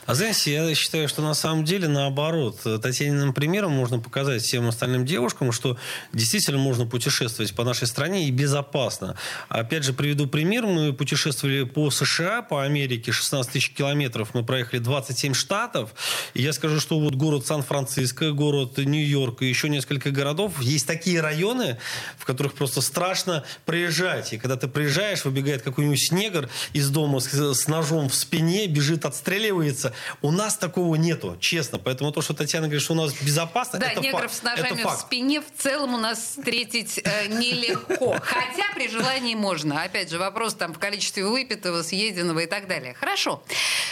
А 0.06 0.14
знаете, 0.14 0.52
я 0.52 0.74
считаю, 0.74 1.08
что 1.08 1.22
на 1.22 1.34
самом 1.34 1.64
деле 1.64 1.88
наоборот. 1.88 2.60
Татьяниным 2.62 3.32
примером 3.32 3.72
можно 3.72 3.98
показать 3.98 4.42
всем 4.42 4.66
остальным 4.66 5.06
девушкам, 5.06 5.52
что 5.52 5.78
действительно 6.12 6.58
можно 6.58 6.86
путешествовать 6.86 7.54
по 7.54 7.62
нашей 7.64 7.86
стране 7.86 8.26
и 8.26 8.30
безопасно. 8.30 9.16
Опять 9.48 9.84
же, 9.84 9.92
приведу 9.92 10.26
пример. 10.26 10.66
Мы 10.66 10.92
путешествовали 10.92 11.64
по 11.64 11.90
США, 11.90 12.42
по 12.42 12.64
Америке, 12.64 13.12
16 13.12 13.52
тысяч 13.52 13.70
километров. 13.70 14.34
Мы 14.34 14.44
проехали 14.44 14.80
27 14.80 15.34
штатов. 15.34 15.94
И 16.34 16.42
я 16.42 16.52
скажу, 16.52 16.80
что 16.80 16.98
вот 16.98 17.14
город 17.14 17.46
Сан-Франциско, 17.46 18.32
город 18.32 18.78
Нью-Йорк 18.78 19.42
и 19.42 19.46
еще 19.46 19.68
несколько 19.68 20.10
городов, 20.10 20.60
есть 20.60 20.86
такие 20.86 21.20
районы, 21.20 21.78
в 22.18 22.24
которых 22.24 22.54
просто 22.54 22.80
страшно 22.80 23.44
приезжать. 23.66 24.32
И 24.32 24.38
когда 24.38 24.56
ты 24.56 24.66
приезжаешь, 24.66 25.24
выбегает 25.24 25.62
какой-нибудь 25.62 26.00
снегр 26.00 26.48
из 26.72 26.90
дома 26.90 27.20
с, 27.20 27.32
с 27.32 27.68
ножом 27.68 28.08
в 28.08 28.14
спине, 28.14 28.66
бежит, 28.66 29.04
отстреливается, 29.22 29.94
у 30.20 30.30
нас 30.32 30.56
такого 30.56 30.96
нету, 30.96 31.36
честно. 31.40 31.78
Поэтому 31.78 32.10
то, 32.12 32.22
что 32.22 32.34
Татьяна 32.34 32.66
говорит, 32.66 32.82
что 32.82 32.94
у 32.94 32.96
нас 32.96 33.12
безопасно, 33.20 33.78
да, 33.78 33.90
это 33.90 34.00
негров 34.00 34.22
факт. 34.22 34.34
с 34.34 34.42
ножами 34.42 34.82
в 34.82 35.00
спине 35.00 35.40
в 35.40 35.62
целом 35.62 35.94
у 35.94 35.98
нас 35.98 36.18
встретить 36.18 37.00
э, 37.02 37.28
нелегко. 37.28 38.18
Хотя 38.22 38.64
при 38.74 38.88
желании 38.88 39.34
можно. 39.34 39.82
Опять 39.82 40.10
же, 40.10 40.18
вопрос 40.18 40.54
там 40.54 40.74
в 40.74 40.78
количестве 40.78 41.24
выпитого, 41.24 41.82
съеденного 41.82 42.40
и 42.40 42.46
так 42.46 42.66
далее. 42.66 42.94
Хорошо. 42.94 43.42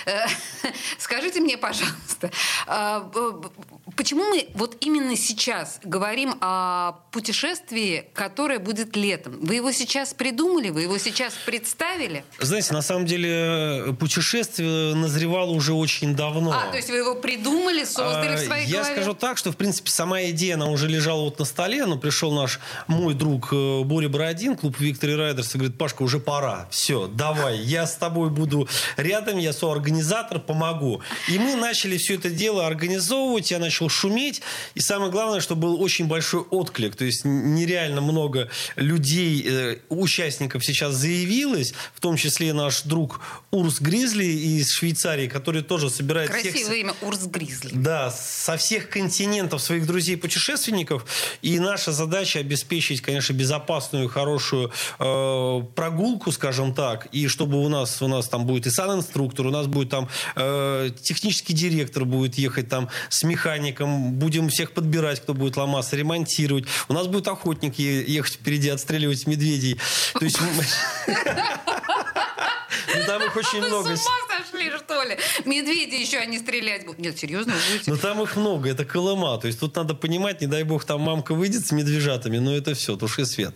Э, 0.06 0.26
скажите 0.98 1.40
мне, 1.40 1.56
пожалуйста, 1.56 2.30
э, 2.66 3.00
почему 4.00 4.24
мы 4.24 4.48
вот 4.54 4.78
именно 4.80 5.14
сейчас 5.14 5.78
говорим 5.84 6.34
о 6.40 6.92
путешествии, 7.12 8.06
которое 8.14 8.58
будет 8.58 8.96
летом? 8.96 9.38
Вы 9.42 9.56
его 9.56 9.72
сейчас 9.72 10.14
придумали? 10.14 10.70
Вы 10.70 10.82
его 10.82 10.96
сейчас 10.96 11.34
представили? 11.44 12.24
Знаете, 12.38 12.72
на 12.72 12.80
самом 12.80 13.04
деле 13.04 13.94
путешествие 14.00 14.94
назревало 14.94 15.50
уже 15.50 15.74
очень 15.74 16.16
давно. 16.16 16.50
А, 16.50 16.70
то 16.70 16.78
есть 16.78 16.88
вы 16.88 16.96
его 16.96 17.14
придумали, 17.14 17.84
создали 17.84 18.36
а, 18.36 18.38
в 18.38 18.40
своей 18.40 18.66
Я 18.68 18.78
голове? 18.78 18.94
скажу 18.94 19.12
так, 19.12 19.36
что, 19.36 19.52
в 19.52 19.58
принципе, 19.58 19.90
сама 19.90 20.22
идея, 20.30 20.54
она 20.54 20.68
уже 20.68 20.88
лежала 20.88 21.24
вот 21.24 21.38
на 21.38 21.44
столе, 21.44 21.84
но 21.84 21.98
пришел 21.98 22.32
наш 22.32 22.58
мой 22.86 23.12
друг 23.12 23.52
э, 23.52 23.82
Боря 23.82 24.08
Бородин, 24.08 24.56
клуб 24.56 24.80
Виктори 24.80 25.14
Райдерс, 25.14 25.54
и 25.54 25.58
говорит, 25.58 25.76
Пашка, 25.76 26.04
уже 26.04 26.20
пора, 26.20 26.68
все, 26.70 27.06
давай, 27.06 27.58
я 27.58 27.86
с 27.86 27.96
тобой 27.96 28.30
буду 28.30 28.66
рядом, 28.96 29.36
я 29.36 29.52
соорганизатор, 29.52 30.38
помогу. 30.38 31.02
И 31.28 31.38
мы 31.38 31.54
начали 31.56 31.98
все 31.98 32.14
это 32.14 32.30
дело 32.30 32.66
организовывать, 32.66 33.50
я 33.50 33.58
начал 33.58 33.89
шуметь, 33.90 34.42
и 34.74 34.80
самое 34.80 35.10
главное, 35.10 35.40
что 35.40 35.56
был 35.56 35.80
очень 35.80 36.06
большой 36.06 36.40
отклик, 36.42 36.96
то 36.96 37.04
есть 37.04 37.24
нереально 37.24 38.00
много 38.00 38.48
людей, 38.76 39.44
э, 39.46 39.76
участников 39.88 40.64
сейчас 40.64 40.94
заявилось, 40.94 41.74
в 41.94 42.00
том 42.00 42.16
числе 42.16 42.52
наш 42.52 42.82
друг 42.82 43.20
Урс 43.50 43.80
Гризли 43.80 44.24
из 44.24 44.70
Швейцарии, 44.72 45.28
который 45.28 45.62
тоже 45.62 45.90
собирает 45.90 46.30
Красивое 46.30 46.52
всех... 46.52 46.76
имя 46.76 46.94
Урс 47.02 47.26
Гризли. 47.26 47.70
Да, 47.72 48.10
со 48.10 48.56
всех 48.56 48.88
континентов 48.88 49.62
своих 49.62 49.86
друзей-путешественников. 49.86 51.06
И 51.42 51.58
наша 51.58 51.92
задача 51.92 52.38
обеспечить, 52.40 53.00
конечно, 53.00 53.32
безопасную, 53.32 54.08
хорошую 54.08 54.72
э, 54.98 55.62
прогулку, 55.74 56.32
скажем 56.32 56.74
так. 56.74 57.06
И 57.12 57.28
чтобы 57.28 57.62
у 57.62 57.68
нас, 57.68 58.00
у 58.02 58.08
нас 58.08 58.28
там 58.28 58.46
будет 58.46 58.66
и 58.66 58.70
сан-инструктор, 58.70 59.46
у 59.46 59.50
нас 59.50 59.66
будет 59.66 59.90
там 59.90 60.08
э, 60.36 60.90
технический 61.02 61.52
директор 61.52 62.04
будет 62.04 62.36
ехать 62.36 62.68
там 62.68 62.88
с 63.08 63.22
механиком, 63.22 63.69
будем 63.78 64.48
всех 64.48 64.72
подбирать, 64.72 65.20
кто 65.20 65.34
будет 65.34 65.56
ломаться, 65.56 65.96
ремонтировать. 65.96 66.64
У 66.88 66.92
нас 66.92 67.06
будет 67.06 67.28
охотник 67.28 67.78
ехать 67.78 68.34
впереди, 68.34 68.68
отстреливать 68.68 69.26
медведей. 69.26 69.78
То 70.14 70.24
есть... 70.24 70.38
Ну, 72.94 73.06
там 73.06 73.22
их 73.22 73.36
очень 73.36 73.62
много. 73.62 73.96
С 73.96 74.06
ума 74.06 74.16
сошли, 74.28 74.70
что 74.70 75.02
ли? 75.02 75.16
Медведи 75.44 75.94
еще 75.94 76.18
они 76.18 76.38
стрелять 76.38 76.84
будут. 76.84 77.00
Нет, 77.00 77.18
серьезно, 77.18 77.54
будете? 77.70 77.90
Ну, 77.90 77.96
там 77.96 78.22
их 78.22 78.36
много, 78.36 78.68
это 78.68 78.84
Колыма. 78.84 79.38
То 79.38 79.46
есть 79.46 79.60
тут 79.60 79.76
надо 79.76 79.94
понимать, 79.94 80.40
не 80.40 80.46
дай 80.46 80.62
бог, 80.62 80.84
там 80.84 81.00
мамка 81.00 81.34
выйдет 81.34 81.66
с 81.66 81.72
медвежатами, 81.72 82.38
но 82.38 82.56
это 82.56 82.74
все, 82.74 82.96
туши 82.96 83.26
свет. 83.26 83.54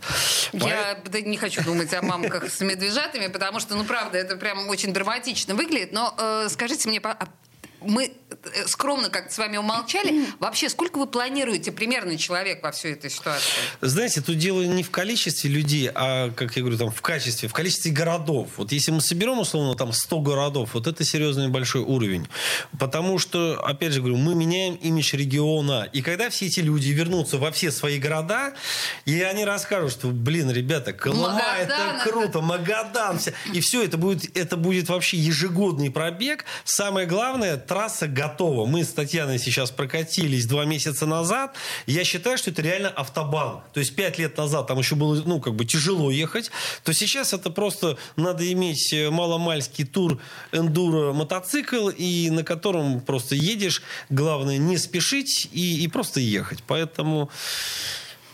Я 0.53 0.99
да, 1.05 1.21
не 1.21 1.37
хочу 1.37 1.63
думать 1.65 1.93
о 1.95 2.03
мамках 2.03 2.51
с 2.51 2.61
медвежатами, 2.61 3.29
потому 3.29 3.61
что, 3.61 3.75
ну, 3.75 3.85
правда, 3.85 4.19
это 4.19 4.37
прям 4.37 4.69
очень 4.69 4.93
драматично 4.93 5.55
выглядит. 5.55 5.93
Но 5.93 6.15
э, 6.19 6.49
скажите 6.51 6.89
мне, 6.89 7.01
а 7.03 7.29
мы 7.81 8.13
скромно 8.67 9.09
как-то 9.11 9.33
с 9.35 9.39
вами 9.39 9.57
умолчали. 9.57 10.27
Вообще, 10.41 10.69
сколько 10.69 10.99
вы 10.99 11.07
планируете 11.07 11.73
примерно 11.73 12.17
человек 12.19 12.63
во 12.63 12.71
всей 12.73 12.93
этой 12.93 13.11
ситуации? 13.11 13.45
Знаете, 13.81 14.21
тут 14.21 14.39
дело 14.39 14.63
не 14.63 14.83
в 14.83 14.91
количестве 14.91 15.51
людей, 15.51 15.91
а, 15.95 16.31
как 16.31 16.57
я 16.57 16.63
говорю, 16.63 16.79
там, 16.79 16.91
в 16.91 17.01
качестве, 17.03 17.49
в 17.49 17.53
количестве 17.53 17.91
городов. 17.93 18.49
Вот 18.57 18.73
если 18.73 18.91
мы 18.93 19.01
соберем, 19.01 19.39
условно, 19.39 19.75
там 19.75 19.93
100 19.93 20.21
городов, 20.21 20.71
вот 20.75 20.87
это 20.87 21.05
серьезный 21.05 21.49
большой 21.49 21.83
уровень. 21.83 22.27
Потому 22.79 23.19
что, 23.19 23.61
опять 23.65 23.93
же 23.93 24.01
говорю, 24.01 24.17
мы 24.17 24.35
меняем 24.35 24.75
имидж 24.75 25.15
региона. 25.17 25.89
И 25.93 26.03
когда 26.03 26.31
все 26.31 26.47
эти 26.47 26.61
люди 26.61 26.89
вернутся 26.91 27.39
во 27.39 27.51
все 27.53 27.71
свои 27.71 27.99
города, 27.99 28.55
и 29.05 29.21
они 29.23 29.45
расскажут, 29.45 29.93
что, 29.93 30.09
блин, 30.09 30.51
ребята, 30.51 30.93
Колыма, 30.93 31.41
это 31.59 31.73
это- 31.75 32.05
круто, 32.11 32.41
Магадан. 32.41 33.19
вся- 33.19 33.33
И 33.53 33.61
все, 33.61 33.83
это 33.85 33.97
будет, 33.99 34.37
это 34.37 34.57
будет 34.57 34.89
вообще 34.89 35.17
ежегодный 35.17 35.91
пробег. 35.91 36.45
Самое 36.65 37.07
главное, 37.07 37.57
трасса 37.57 38.07
готова. 38.29 38.67
Мы 38.67 38.85
с 38.85 38.93
Татьяной 38.93 39.39
сейчас 39.39 39.71
прокатились 39.71 40.47
два 40.47 40.65
месяца 40.65 41.07
назад. 41.07 41.55
Я 41.87 42.05
считаю, 42.05 42.39
что 42.39 42.51
это 42.51 42.63
реально 42.63 42.89
автобан. 42.89 43.61
То 43.73 43.81
есть 43.81 43.95
пять 43.95 44.19
лет 44.19 44.37
назад 44.37 44.67
там 44.67 44.79
еще 44.79 44.95
было, 44.95 45.23
ну, 45.25 45.41
как 45.41 45.55
бы 45.55 45.65
тяжело 45.65 46.11
ехать. 46.11 46.51
То 46.83 46.93
сейчас 46.93 47.33
это 47.33 47.51
просто 47.51 47.97
надо 48.17 48.51
иметь 48.53 48.93
э, 48.93 49.11
маломальский 49.11 49.85
тур 49.85 50.19
эндуро 50.53 51.13
мотоцикл, 51.13 51.89
и 51.89 52.31
на 52.31 52.45
котором 52.45 53.01
просто 53.01 53.35
едешь. 53.35 53.83
Главное 54.11 54.59
не 54.59 54.79
спешить 54.79 55.49
и, 55.53 55.85
и 55.85 55.89
просто 55.89 56.21
ехать. 56.21 56.63
Поэтому 56.67 57.31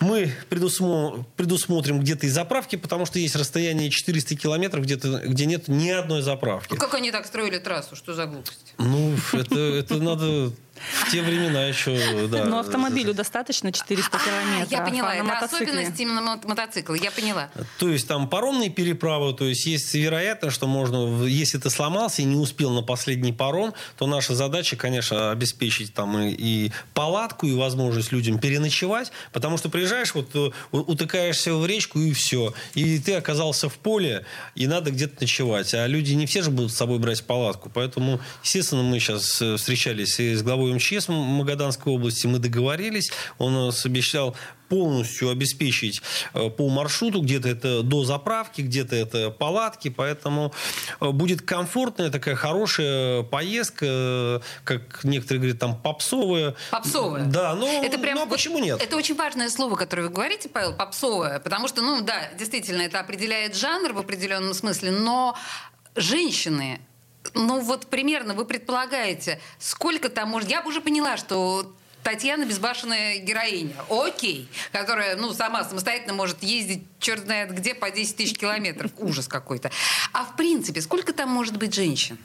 мы 0.00 0.32
предусмо- 0.48 1.24
предусмотрим 1.36 2.00
где-то 2.00 2.26
и 2.26 2.28
заправки, 2.30 2.76
потому 2.76 3.06
что 3.06 3.18
есть 3.18 3.36
расстояние 3.36 3.90
400 3.90 4.34
километров, 4.36 4.84
где-то, 4.84 5.22
где 5.26 5.46
нет 5.46 5.68
ни 5.68 5.90
одной 5.90 6.22
заправки. 6.22 6.72
Ну, 6.74 6.78
Как 6.80 6.94
они 6.94 7.10
так 7.12 7.26
строили 7.26 7.58
трассу? 7.58 7.96
Что 7.96 8.14
за 8.14 8.26
глупость? 8.26 8.74
Ну, 8.78 9.14
это, 9.32 9.54
это 9.58 9.96
надо 9.96 10.52
в 10.92 11.10
те 11.10 11.22
времена 11.22 11.64
еще, 11.66 12.26
да. 12.28 12.44
Но 12.44 12.60
автомобилю 12.60 13.14
достаточно 13.14 13.72
400 13.72 14.18
километров. 14.18 14.68
А, 14.70 14.74
я 14.74 14.80
поняла, 14.82 15.10
а 15.12 15.22
на 15.22 15.32
это 15.36 15.46
мотоцикле- 15.46 15.64
особенность 15.64 16.00
именно 16.00 16.20
мо- 16.20 16.40
мотоцикла. 16.44 16.94
Я 16.94 17.10
поняла. 17.10 17.50
То 17.78 17.88
есть 17.88 18.08
там 18.08 18.28
паромные 18.28 18.70
переправы, 18.70 19.32
то 19.34 19.44
есть 19.44 19.66
есть 19.66 19.94
вероятность, 19.94 20.54
что 20.56 20.66
можно, 20.66 21.24
если 21.24 21.58
ты 21.58 21.70
сломался 21.70 22.22
и 22.22 22.24
не 22.24 22.36
успел 22.36 22.70
на 22.70 22.82
последний 22.82 23.32
паром, 23.32 23.74
то 23.96 24.06
наша 24.06 24.34
задача, 24.34 24.76
конечно, 24.76 25.30
обеспечить 25.30 25.94
там 25.94 26.18
и, 26.18 26.30
и 26.30 26.72
палатку, 26.94 27.46
и 27.46 27.54
возможность 27.54 28.12
людям 28.12 28.38
переночевать, 28.38 29.12
потому 29.32 29.56
что 29.58 29.68
приезжаешь, 29.68 30.14
вот 30.14 30.30
э, 30.34 30.50
утыкаешься 30.72 31.54
в 31.54 31.66
речку 31.66 31.98
и 31.98 32.12
все, 32.12 32.54
и 32.74 32.98
ты 32.98 33.14
оказался 33.14 33.68
в 33.68 33.74
поле, 33.74 34.24
и 34.54 34.66
надо 34.66 34.90
где-то 34.90 35.22
ночевать, 35.22 35.72
а 35.74 35.86
люди 35.86 36.12
не 36.14 36.26
все 36.26 36.42
же 36.42 36.50
будут 36.50 36.72
с 36.72 36.76
собой 36.76 36.98
брать 36.98 37.22
палатку, 37.24 37.70
поэтому, 37.72 38.20
естественно, 38.42 38.82
мы 38.82 38.98
сейчас 38.98 39.40
э, 39.42 39.56
встречались 39.56 40.18
и 40.20 40.34
с 40.34 40.42
главой 40.42 40.69
МЧС 40.74 41.08
Магаданской 41.08 41.92
области, 41.92 42.26
мы 42.26 42.38
договорились, 42.38 43.10
он 43.38 43.54
нас 43.54 43.84
обещал 43.86 44.36
полностью 44.70 45.28
обеспечить 45.30 46.00
э, 46.32 46.48
по 46.48 46.68
маршруту, 46.70 47.20
где-то 47.20 47.48
это 47.48 47.82
до 47.82 48.04
заправки, 48.04 48.62
где-то 48.62 48.94
это 48.94 49.30
палатки, 49.30 49.90
поэтому 49.90 50.54
э, 51.00 51.10
будет 51.10 51.42
комфортная 51.42 52.10
такая 52.10 52.36
хорошая 52.36 53.24
поездка, 53.24 53.86
э, 53.88 54.40
как 54.64 55.02
некоторые 55.02 55.40
говорят, 55.40 55.58
там 55.58 55.76
попсовая. 55.76 56.54
Попсовая. 56.70 57.24
Да, 57.24 57.54
ну, 57.56 57.82
Это 57.82 57.98
прям 57.98 58.14
ну 58.14 58.22
а 58.22 58.24
вот- 58.26 58.34
почему 58.36 58.60
нет? 58.60 58.80
Это 58.80 58.96
очень 58.96 59.16
важное 59.16 59.50
слово, 59.50 59.74
которое 59.74 60.04
вы 60.04 60.10
говорите, 60.10 60.48
Павел, 60.48 60.72
попсовое, 60.72 61.40
потому 61.40 61.66
что, 61.66 61.82
ну 61.82 62.00
да, 62.00 62.30
действительно, 62.38 62.82
это 62.82 63.00
определяет 63.00 63.56
жанр 63.56 63.92
в 63.92 63.98
определенном 63.98 64.54
смысле, 64.54 64.92
но 64.92 65.36
женщины, 65.96 66.80
ну 67.34 67.60
вот 67.60 67.86
примерно 67.86 68.34
вы 68.34 68.44
предполагаете, 68.44 69.40
сколько 69.58 70.08
там 70.08 70.28
может... 70.30 70.48
Я 70.48 70.62
бы 70.62 70.68
уже 70.68 70.80
поняла, 70.80 71.16
что 71.16 71.72
Татьяна 72.02 72.44
безбашенная 72.44 73.18
героиня, 73.18 73.74
окей, 73.88 74.48
которая, 74.72 75.16
ну, 75.16 75.32
сама 75.32 75.64
самостоятельно 75.64 76.14
может 76.14 76.42
ездить 76.42 76.84
черт 77.00 77.24
знает 77.24 77.54
где 77.54 77.74
по 77.74 77.90
10 77.90 78.16
тысяч 78.16 78.38
километров. 78.38 78.92
Ужас 78.98 79.26
какой-то. 79.26 79.70
А 80.12 80.24
в 80.24 80.36
принципе, 80.36 80.80
сколько 80.80 81.12
там 81.12 81.30
может 81.30 81.56
быть 81.56 81.74
женщин? 81.74 82.18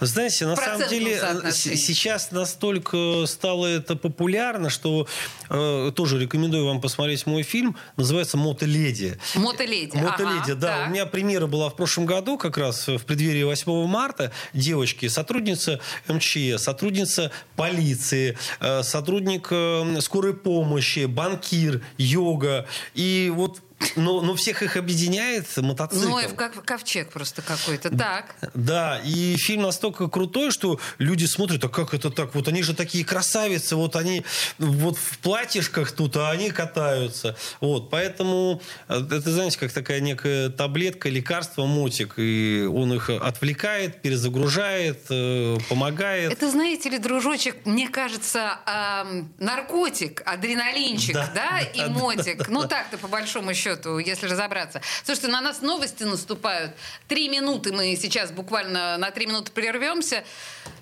Знаете, 0.00 0.46
на 0.46 0.56
самом 0.56 0.88
деле 0.88 1.20
сейчас 1.52 2.30
настолько 2.30 3.24
стало 3.26 3.66
это 3.66 3.96
популярно, 3.96 4.70
что 4.70 5.06
э, 5.48 5.92
тоже 5.94 6.18
рекомендую 6.18 6.66
вам 6.66 6.80
посмотреть 6.80 7.26
мой 7.26 7.42
фильм. 7.42 7.76
Называется 7.96 8.36
«Мотоледи». 8.36 9.18
Мотоледи. 9.34 9.96
Мотоледи, 9.96 10.50
Ага, 10.50 10.54
да. 10.54 10.76
так. 10.78 10.88
У 10.88 10.90
меня 10.90 11.06
премьера 11.06 11.46
была 11.46 11.70
в 11.70 11.76
прошлом 11.76 12.06
году, 12.06 12.38
как 12.38 12.58
раз 12.58 12.88
в 12.88 12.98
преддверии 13.04 13.44
8 13.44 13.86
марта. 13.86 14.32
Девочки, 14.52 15.08
сотрудница 15.08 15.80
МЧС, 16.08 16.62
сотрудница 16.62 17.30
полиции, 17.56 18.36
э, 18.60 18.82
сотрудник 18.82 19.48
э, 19.50 20.00
скорой 20.00 20.34
помощи, 20.34 21.06
банкир, 21.06 21.82
йога. 21.98 22.66
И 22.94 23.32
вот, 23.34 23.60
но, 23.96 24.20
но 24.22 24.34
всех 24.34 24.62
их 24.62 24.76
объединяет 24.76 25.44
мотоцикл. 25.56 26.08
Ну, 26.08 26.18
и 26.18 26.26
ков- 26.28 26.62
ковчег 26.64 27.10
просто 27.10 27.42
какой-то. 27.42 27.94
Так. 27.96 28.34
Да, 28.54 29.00
и 29.04 29.36
фильм 29.36 29.62
настолько 29.62 30.08
крутой, 30.08 30.50
что 30.50 30.80
люди 30.98 31.26
смотрят, 31.26 31.62
а 31.64 31.68
как 31.68 31.92
это 31.94 32.10
так? 32.10 32.34
Вот 32.34 32.48
они 32.48 32.62
же 32.62 32.74
такие 32.74 33.04
красавицы, 33.04 33.76
вот 33.76 33.96
они 33.96 34.24
вот 34.58 34.96
в 34.96 35.18
платьишках 35.18 35.92
тут, 35.92 36.16
а 36.16 36.30
они 36.30 36.50
катаются. 36.50 37.36
Вот, 37.60 37.90
поэтому 37.90 38.62
э, 38.88 38.98
это, 38.98 39.30
знаете, 39.30 39.58
как 39.58 39.72
такая 39.72 40.00
некая 40.00 40.48
таблетка, 40.48 41.08
лекарство, 41.08 41.66
мотик, 41.66 42.14
и 42.16 42.66
он 42.72 42.94
их 42.94 43.10
отвлекает, 43.10 44.00
перезагружает, 44.00 45.04
э, 45.10 45.58
помогает. 45.68 46.32
Это, 46.32 46.50
знаете 46.50 46.88
ли, 46.88 46.98
дружочек, 46.98 47.56
мне 47.66 47.88
кажется, 47.88 48.58
ам, 48.64 49.32
наркотик, 49.38 50.22
адреналинчик, 50.24 51.14
да, 51.14 51.30
Да, 51.34 51.60
и 51.74 51.78
да, 51.78 51.88
мотик. 51.88 52.48
Ну, 52.48 52.66
так-то, 52.66 52.96
по 52.96 53.08
большому 53.08 53.52
счету, 53.54 53.65
если 53.98 54.26
разобраться. 54.26 54.80
Слушайте, 55.04 55.28
на 55.28 55.40
нас 55.40 55.62
новости 55.62 56.04
наступают. 56.04 56.72
Три 57.08 57.28
минуты 57.28 57.72
мы 57.72 57.96
сейчас 57.96 58.30
буквально 58.30 58.96
на 58.98 59.10
три 59.10 59.26
минуты 59.26 59.52
прервемся 59.52 60.24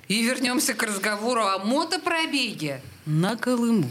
и 0.08 0.22
вернемся 0.22 0.74
к 0.74 0.82
разговору 0.82 1.42
о 1.42 1.58
мотопробеге 1.58 2.80
на 3.06 3.36
Колыму. 3.36 3.90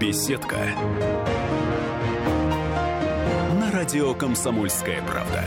Беседка. 0.00 0.56
На 3.60 3.70
радио 3.72 4.14
«Комсомольская 4.14 5.02
правда». 5.02 5.44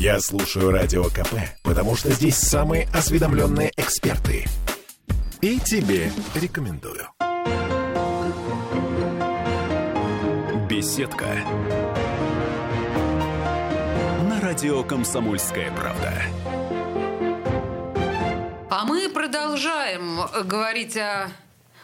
Я 0.00 0.18
слушаю 0.18 0.70
Радио 0.70 1.04
КП, 1.04 1.34
потому 1.62 1.94
что 1.94 2.10
здесь 2.10 2.36
самые 2.36 2.88
осведомленные 2.94 3.70
эксперты. 3.76 4.46
И 5.42 5.58
тебе 5.60 6.12
рекомендую. 6.34 7.08
Беседка. 10.68 11.26
На 14.28 14.38
радио 14.42 14.84
«Комсомольская 14.84 15.72
правда». 15.72 16.12
А 18.70 18.84
мы 18.84 19.08
продолжаем 19.08 20.20
э, 20.20 20.42
говорить 20.42 20.96
о... 20.96 21.30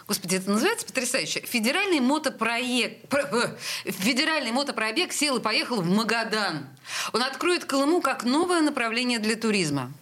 Господи, 0.06 0.36
это 0.36 0.50
называется 0.50 0.86
потрясающе. 0.86 1.40
Федеральный 1.40 2.00
мотопроект... 2.00 3.08
про- 3.08 3.22
э, 3.22 3.56
Федеральный 3.86 4.52
мотопробег 4.52 5.12
сел 5.12 5.38
и 5.38 5.40
поехал 5.42 5.80
в 5.80 5.86
Магадан. 5.86 6.66
Он 7.12 7.22
откроет 7.22 7.64
Колыму 7.64 8.00
как 8.02 8.24
новое 8.24 8.60
направление 8.60 9.18
для 9.18 9.34
туризма. 9.34 9.92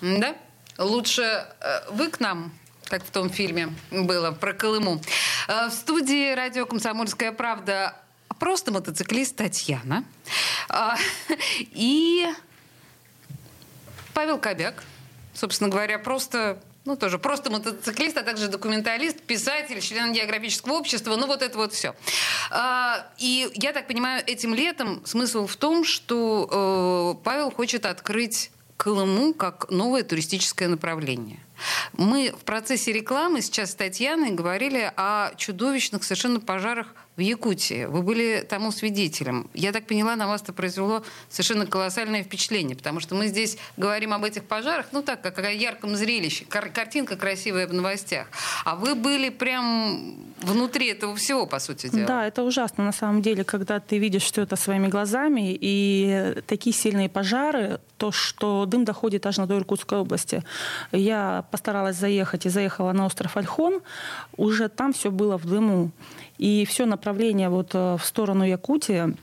Да? 0.00 0.34
Лучше 0.78 1.22
э, 1.22 1.90
вы 1.90 2.08
к 2.08 2.20
нам, 2.20 2.52
как 2.90 3.04
в 3.04 3.10
том 3.10 3.30
фильме 3.30 3.72
было 3.90 4.32
про 4.32 4.52
Колыму. 4.52 5.00
Э, 5.48 5.68
В 5.68 5.72
студии 5.72 6.34
радио 6.34 6.66
«Комсомольская 6.66 7.30
правда» 7.32 7.94
просто 8.38 8.72
мотоциклист 8.72 9.36
Татьяна. 9.36 10.04
А, 10.68 10.96
И 11.70 12.26
Павел 14.12 14.38
Кобяк, 14.38 14.82
собственно 15.34 15.70
говоря, 15.70 15.98
просто, 15.98 16.60
ну 16.84 16.96
тоже 16.96 17.18
просто 17.18 17.50
мотоциклист, 17.50 18.16
а 18.16 18.22
также 18.22 18.48
документалист, 18.48 19.22
писатель, 19.22 19.80
член 19.80 20.12
географического 20.12 20.72
общества, 20.72 21.16
ну 21.16 21.26
вот 21.26 21.42
это 21.42 21.56
вот 21.56 21.72
все. 21.72 21.94
и 23.18 23.50
я 23.54 23.72
так 23.72 23.86
понимаю, 23.86 24.22
этим 24.26 24.52
летом 24.54 25.04
смысл 25.06 25.46
в 25.46 25.56
том, 25.56 25.84
что 25.84 27.16
э, 27.20 27.22
Павел 27.24 27.50
хочет 27.52 27.86
открыть 27.86 28.50
Колыму 28.76 29.34
как 29.34 29.70
новое 29.70 30.02
туристическое 30.02 30.66
направление. 30.68 31.38
Мы 31.92 32.32
в 32.38 32.44
процессе 32.44 32.92
рекламы 32.92 33.42
сейчас 33.42 33.72
с 33.72 33.74
Татьяной 33.74 34.30
говорили 34.30 34.92
о 34.96 35.34
чудовищных 35.36 36.04
совершенно 36.04 36.40
пожарах 36.40 36.94
в 37.16 37.20
Якутии. 37.20 37.84
Вы 37.84 38.02
были 38.02 38.46
тому 38.48 38.72
свидетелем. 38.72 39.50
Я 39.52 39.72
так 39.72 39.86
поняла, 39.86 40.16
на 40.16 40.26
вас 40.26 40.42
это 40.42 40.52
произвело 40.52 41.02
совершенно 41.28 41.66
колоссальное 41.66 42.22
впечатление, 42.22 42.76
потому 42.76 43.00
что 43.00 43.14
мы 43.14 43.26
здесь 43.26 43.58
говорим 43.76 44.14
об 44.14 44.24
этих 44.24 44.44
пожарах, 44.44 44.86
ну 44.92 45.02
так, 45.02 45.20
как 45.20 45.38
о 45.38 45.50
ярком 45.52 45.96
зрелище, 45.96 46.46
кар- 46.46 46.70
картинка 46.70 47.16
красивая 47.16 47.66
в 47.66 47.74
новостях. 47.74 48.28
А 48.64 48.74
вы 48.76 48.94
были 48.94 49.28
прям 49.28 50.14
внутри 50.40 50.88
этого 50.88 51.14
всего, 51.16 51.46
по 51.46 51.58
сути 51.58 51.88
дела. 51.88 52.06
Да, 52.06 52.26
это 52.26 52.42
ужасно 52.42 52.84
на 52.84 52.92
самом 52.92 53.20
деле, 53.20 53.44
когда 53.44 53.80
ты 53.80 53.98
видишь 53.98 54.22
все 54.22 54.42
это 54.42 54.56
своими 54.56 54.88
глазами, 54.88 55.56
и 55.60 56.36
такие 56.46 56.74
сильные 56.74 57.10
пожары, 57.10 57.80
то, 57.98 58.12
что 58.12 58.64
дым 58.64 58.86
доходит 58.86 59.26
аж 59.26 59.36
до 59.36 59.58
Иркутской 59.58 59.98
области. 59.98 60.42
Я 60.92 61.44
постаралась 61.50 61.96
заехать 61.96 62.46
и 62.46 62.48
заехала 62.48 62.92
на 62.92 63.06
остров 63.06 63.36
Альхон, 63.36 63.80
уже 64.36 64.68
там 64.68 64.92
все 64.92 65.10
было 65.10 65.36
в 65.36 65.46
дыму. 65.46 65.90
И 66.38 66.64
все 66.64 66.86
направление 66.86 67.48
вот 67.48 67.70
э, 67.74 67.96
в 67.96 68.04
сторону 68.04 68.44
Якутии 68.44 69.14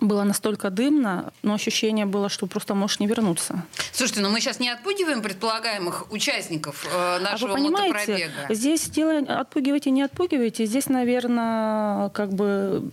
было 0.00 0.22
настолько 0.24 0.70
дымно, 0.70 1.32
но 1.42 1.54
ощущение 1.54 2.06
было, 2.06 2.28
что 2.28 2.46
просто 2.46 2.74
можешь 2.74 3.00
не 3.00 3.06
вернуться. 3.06 3.64
Слушайте, 3.92 4.20
но 4.20 4.30
мы 4.30 4.40
сейчас 4.40 4.60
не 4.60 4.68
отпугиваем 4.70 5.22
предполагаемых 5.22 6.10
участников 6.12 6.86
э, 6.92 7.18
нашего 7.18 7.50
а 7.50 7.56
вы 7.56 7.62
понимаете, 7.62 7.92
мотопробега. 7.92 8.54
здесь 8.54 8.90
дело 8.90 9.18
отпугивайте, 9.18 9.90
не 9.90 10.02
отпугивайте. 10.02 10.66
Здесь, 10.66 10.88
наверное, 10.88 12.08
как 12.10 12.32
бы 12.32 12.90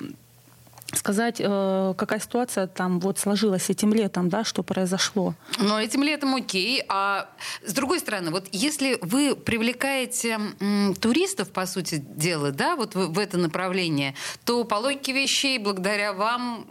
сказать, 0.98 1.38
э, 1.40 1.94
какая 1.98 2.20
ситуация 2.20 2.68
там 2.68 3.00
вот 3.00 3.20
сложилась 3.20 3.70
этим 3.70 3.94
летом, 3.94 4.30
да, 4.30 4.44
что 4.44 4.64
произошло. 4.64 5.36
Но 5.58 5.80
этим 5.80 6.04
летом 6.04 6.36
окей. 6.36 6.84
А 6.88 7.30
с 7.66 7.74
другой 7.74 8.00
стороны, 8.00 8.32
вот 8.32 8.48
если 8.52 8.98
вы 9.02 9.36
привлекаете 9.36 10.40
м, 10.60 10.96
туристов, 10.96 11.52
по 11.52 11.66
сути 11.66 11.96
дела, 11.96 12.52
да, 12.52 12.76
вот 12.76 12.96
в, 12.96 13.14
в 13.14 13.20
это 13.20 13.38
направление, 13.38 14.16
то 14.46 14.64
по 14.64 14.76
логике 14.76 15.14
вещей, 15.14 15.58
благодаря 15.58 16.14
вам, 16.14 16.66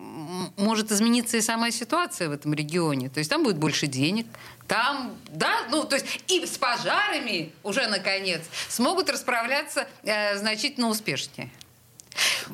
может 0.56 0.92
измениться 0.92 1.36
и 1.36 1.40
сама 1.40 1.70
ситуация 1.70 2.28
в 2.28 2.32
этом 2.32 2.54
регионе. 2.54 3.08
То 3.08 3.18
есть 3.18 3.30
там 3.30 3.42
будет 3.42 3.58
больше 3.58 3.86
денег, 3.86 4.26
там, 4.66 5.16
да, 5.30 5.62
ну, 5.70 5.84
то 5.84 5.96
есть 5.96 6.06
и 6.28 6.44
с 6.44 6.58
пожарами 6.58 7.52
уже, 7.62 7.86
наконец, 7.86 8.42
смогут 8.68 9.08
расправляться 9.08 9.88
э, 10.02 10.36
значительно 10.36 10.88
успешнее. 10.88 11.50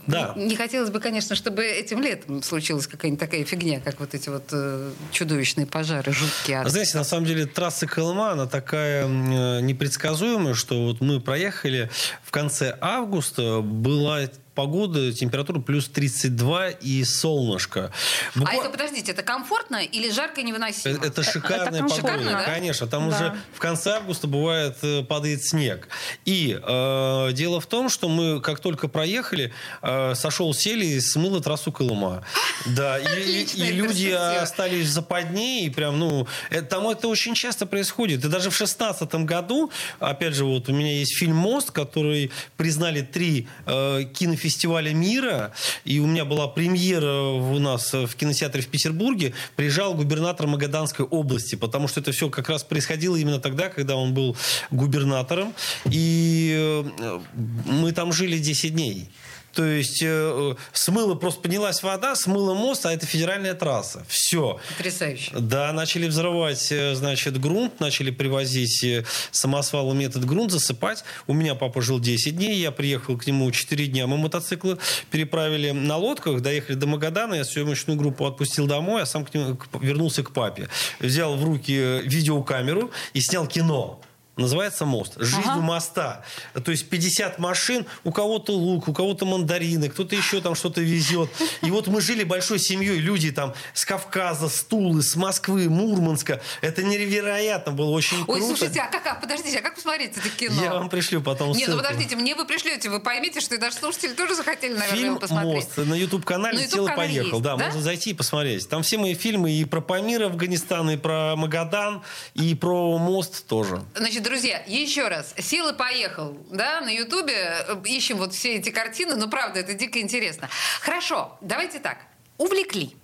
Да. 0.06 0.32
Не 0.36 0.56
хотелось 0.56 0.90
бы, 0.90 1.00
конечно, 1.00 1.34
чтобы 1.34 1.64
этим 1.64 2.00
летом 2.00 2.42
случилась 2.42 2.86
какая-нибудь 2.86 3.20
такая 3.20 3.44
фигня, 3.44 3.80
как 3.80 4.00
вот 4.00 4.14
эти 4.14 4.28
вот 4.28 4.44
э, 4.52 4.90
чудовищные 5.12 5.66
пожары, 5.66 6.12
жуткие. 6.12 6.58
адские. 6.58 6.70
Знаете, 6.70 6.98
на 6.98 7.04
самом 7.04 7.26
деле 7.26 7.46
трасса 7.46 7.86
Колыма, 7.86 8.32
она 8.32 8.46
такая 8.46 9.04
э, 9.04 9.60
непредсказуемая, 9.60 10.54
что 10.54 10.86
вот 10.86 11.00
мы 11.00 11.20
проехали 11.20 11.90
в 12.22 12.30
конце 12.30 12.76
августа, 12.80 13.60
была 13.60 14.20
погода, 14.54 15.12
температура 15.12 15.60
плюс 15.60 15.88
32 15.88 16.70
и 16.70 17.04
солнышко. 17.04 17.90
А 18.34 18.38
Буква- 18.38 18.52
это, 18.60 18.70
подождите, 18.70 19.12
это 19.12 19.22
комфортно 19.22 19.76
или 19.84 20.10
жарко 20.10 20.40
и 20.40 20.44
невыносимо? 20.44 20.94
Э, 20.94 21.06
Это 21.06 21.22
шикарная 21.22 21.66
это 21.68 21.78
погода, 21.82 21.94
шикарно, 21.96 22.30
да? 22.32 22.42
конечно. 22.44 22.86
Там 22.86 23.10
Да. 23.10 23.16
уже 23.16 23.36
в 23.54 23.58
конце 23.58 23.92
августа 23.96 24.26
бывает 24.26 24.76
э, 24.82 25.02
падает 25.02 25.44
снег. 25.44 25.88
И 26.24 26.58
э, 26.62 27.30
дело 27.32 27.60
в 27.60 27.66
том, 27.66 27.88
что 27.88 28.08
мы 28.08 28.40
как 28.40 28.60
только 28.60 28.88
проехали, 28.88 29.52
э, 29.82 30.14
сошел 30.14 30.54
сели 30.54 30.86
и 30.86 31.00
смыло 31.00 31.40
трассу 31.42 31.72
Колыма. 31.72 32.24
Да, 32.66 32.98
и, 32.98 33.42
и- 33.42 33.44
и 33.68 33.72
люди 33.72 34.08
остались 34.10 34.86
в 34.86 34.90
западне, 34.90 35.66
и 35.66 35.70
прям, 35.70 35.98
ну, 35.98 36.26
это, 36.50 36.64
там 36.66 36.88
это 36.88 37.08
очень 37.08 37.34
часто 37.34 37.66
происходит. 37.66 38.24
И 38.24 38.28
даже 38.28 38.48
в 38.50 38.56
шестнадцатом 38.56 39.26
году, 39.26 39.70
опять 39.98 40.34
же, 40.34 40.44
вот 40.44 40.68
у 40.68 40.72
меня 40.72 40.92
есть 40.92 41.14
фильм 41.18 41.36
«Мост», 41.36 41.70
который 41.72 42.30
признали 42.56 43.02
три 43.02 43.46
э, 43.66 44.04
кинофестиваля 44.14 44.43
мира, 44.92 45.52
и 45.84 45.98
у 46.00 46.06
меня 46.06 46.24
была 46.24 46.48
премьера 46.48 47.22
у 47.22 47.58
нас 47.58 47.92
в 47.92 48.14
кинотеатре 48.14 48.62
в 48.62 48.68
Петербурге, 48.68 49.32
приезжал 49.56 49.94
губернатор 49.94 50.46
Магаданской 50.46 51.04
области, 51.04 51.56
потому 51.56 51.88
что 51.88 52.00
это 52.00 52.12
все 52.12 52.28
как 52.30 52.48
раз 52.48 52.62
происходило 52.62 53.16
именно 53.16 53.40
тогда, 53.40 53.68
когда 53.68 53.96
он 53.96 54.14
был 54.14 54.36
губернатором, 54.70 55.54
и 55.90 56.54
э, 56.56 57.20
мы 57.66 57.92
там 57.92 58.12
жили 58.12 58.38
10 58.38 58.72
дней. 58.72 59.08
То 59.54 59.64
есть 59.64 60.02
э, 60.02 60.54
смыло, 60.72 61.14
просто 61.14 61.40
поднялась 61.40 61.82
вода, 61.82 62.14
смыло 62.16 62.54
мост, 62.54 62.84
а 62.86 62.92
это 62.92 63.06
федеральная 63.06 63.54
трасса. 63.54 64.04
Все. 64.08 64.60
Потрясающе. 64.76 65.30
Да, 65.38 65.72
начали 65.72 66.08
взрывать, 66.08 66.72
э, 66.72 66.94
значит, 66.94 67.40
грунт, 67.40 67.80
начали 67.80 68.10
привозить 68.10 68.82
э, 68.82 69.04
самосвалом 69.30 70.00
этот 70.00 70.24
грунт, 70.24 70.50
засыпать. 70.50 71.04
У 71.26 71.34
меня 71.34 71.54
папа 71.54 71.80
жил 71.80 72.00
10 72.00 72.36
дней, 72.36 72.56
я 72.56 72.72
приехал 72.72 73.16
к 73.16 73.26
нему 73.26 73.50
4 73.50 73.86
дня. 73.86 74.06
Мы 74.06 74.16
мотоциклы 74.16 74.78
переправили 75.10 75.70
на 75.70 75.96
лодках, 75.96 76.40
доехали 76.40 76.74
до 76.74 76.86
Магадана, 76.86 77.34
я 77.34 77.44
съемочную 77.44 77.98
группу 77.98 78.26
отпустил 78.26 78.66
домой, 78.66 79.02
а 79.02 79.06
сам 79.06 79.24
к 79.24 79.32
нему, 79.34 79.58
вернулся 79.80 80.22
к 80.22 80.32
папе. 80.32 80.68
Взял 80.98 81.36
в 81.36 81.44
руки 81.44 81.74
э, 81.76 82.02
видеокамеру 82.02 82.90
и 83.12 83.20
снял 83.20 83.46
кино. 83.46 84.00
Называется 84.36 84.84
мост. 84.84 85.14
Жизнь 85.16 85.42
Ага. 85.44 85.58
у 85.58 85.62
моста. 85.62 86.24
То 86.64 86.70
есть 86.72 86.88
50 86.88 87.38
машин, 87.38 87.86
у 88.02 88.10
кого-то 88.10 88.52
лук, 88.52 88.88
у 88.88 88.92
кого-то 88.92 89.24
мандарины, 89.26 89.88
кто-то 89.88 90.16
еще 90.16 90.40
там 90.40 90.54
что-то 90.54 90.80
везет. 90.80 91.30
И 91.62 91.70
вот 91.70 91.86
мы 91.86 92.00
жили 92.00 92.24
большой 92.24 92.58
семьей, 92.58 92.98
люди 92.98 93.30
там 93.30 93.54
с 93.74 93.84
Кавказа, 93.84 94.48
с 94.48 94.62
Тулы, 94.64 95.02
с 95.02 95.14
Москвы, 95.14 95.68
Мурманска. 95.68 96.40
Это 96.62 96.82
невероятно 96.82 97.72
было 97.72 97.90
очень 97.90 98.18
Ой, 98.18 98.24
круто. 98.40 98.46
слушайте, 98.46 98.80
а 98.80 98.90
как, 98.90 99.06
а, 99.06 99.14
подождите, 99.14 99.58
а 99.58 99.62
как 99.62 99.76
посмотреть 99.76 100.16
это 100.16 100.28
кино? 100.28 100.60
Я 100.62 100.72
вам 100.74 100.88
пришлю 100.88 101.20
потом 101.22 101.52
Нет, 101.52 101.68
ну 101.68 101.74
ссылку. 101.74 101.84
подождите, 101.84 102.16
мне 102.16 102.34
вы 102.34 102.44
пришлете, 102.46 102.90
вы 102.90 103.00
поймите, 103.00 103.40
что 103.40 103.54
и 103.54 103.58
наши 103.58 103.76
слушатели 103.76 104.14
тоже 104.14 104.34
захотели, 104.34 104.72
наверное, 104.74 104.96
Фильм 104.96 105.10
его 105.10 105.20
посмотреть. 105.20 105.54
«Мост» 105.54 105.76
на 105.76 105.94
YouTube-канале 105.94 106.58
На 106.58 106.66
«Сел 106.66 106.68
и 106.68 106.80
YouTube-канале 106.80 107.08
поехал». 107.08 107.30
есть, 107.38 107.42
да, 107.42 107.56
да? 107.56 107.64
можно 107.66 107.80
зайти 107.82 108.10
и 108.10 108.14
посмотреть. 108.14 108.68
Там 108.68 108.82
все 108.82 108.98
мои 108.98 109.14
фильмы 109.14 109.52
и 109.52 109.64
про 109.64 109.80
Памир, 109.80 110.22
Афганистан, 110.24 110.90
и 110.90 110.96
про 110.96 111.36
Магадан, 111.36 112.02
и 112.34 112.54
про 112.54 112.98
мост 112.98 113.46
тоже. 113.46 113.82
Значит, 113.94 114.23
друзья, 114.24 114.62
еще 114.66 115.06
раз. 115.06 115.34
Сил 115.38 115.68
и 115.68 115.74
поехал, 115.74 116.36
да, 116.50 116.80
на 116.80 116.88
Ютубе. 116.88 117.64
Ищем 117.84 118.16
вот 118.16 118.34
все 118.34 118.56
эти 118.56 118.70
картины. 118.70 119.14
Ну, 119.14 119.28
правда, 119.28 119.60
это 119.60 119.74
дико 119.74 120.00
интересно. 120.00 120.48
Хорошо, 120.80 121.38
давайте 121.40 121.78
так. 121.78 121.98
Увлекли. 122.38 122.96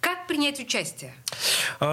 Как 0.00 0.26
принять 0.26 0.60
участие? 0.60 1.12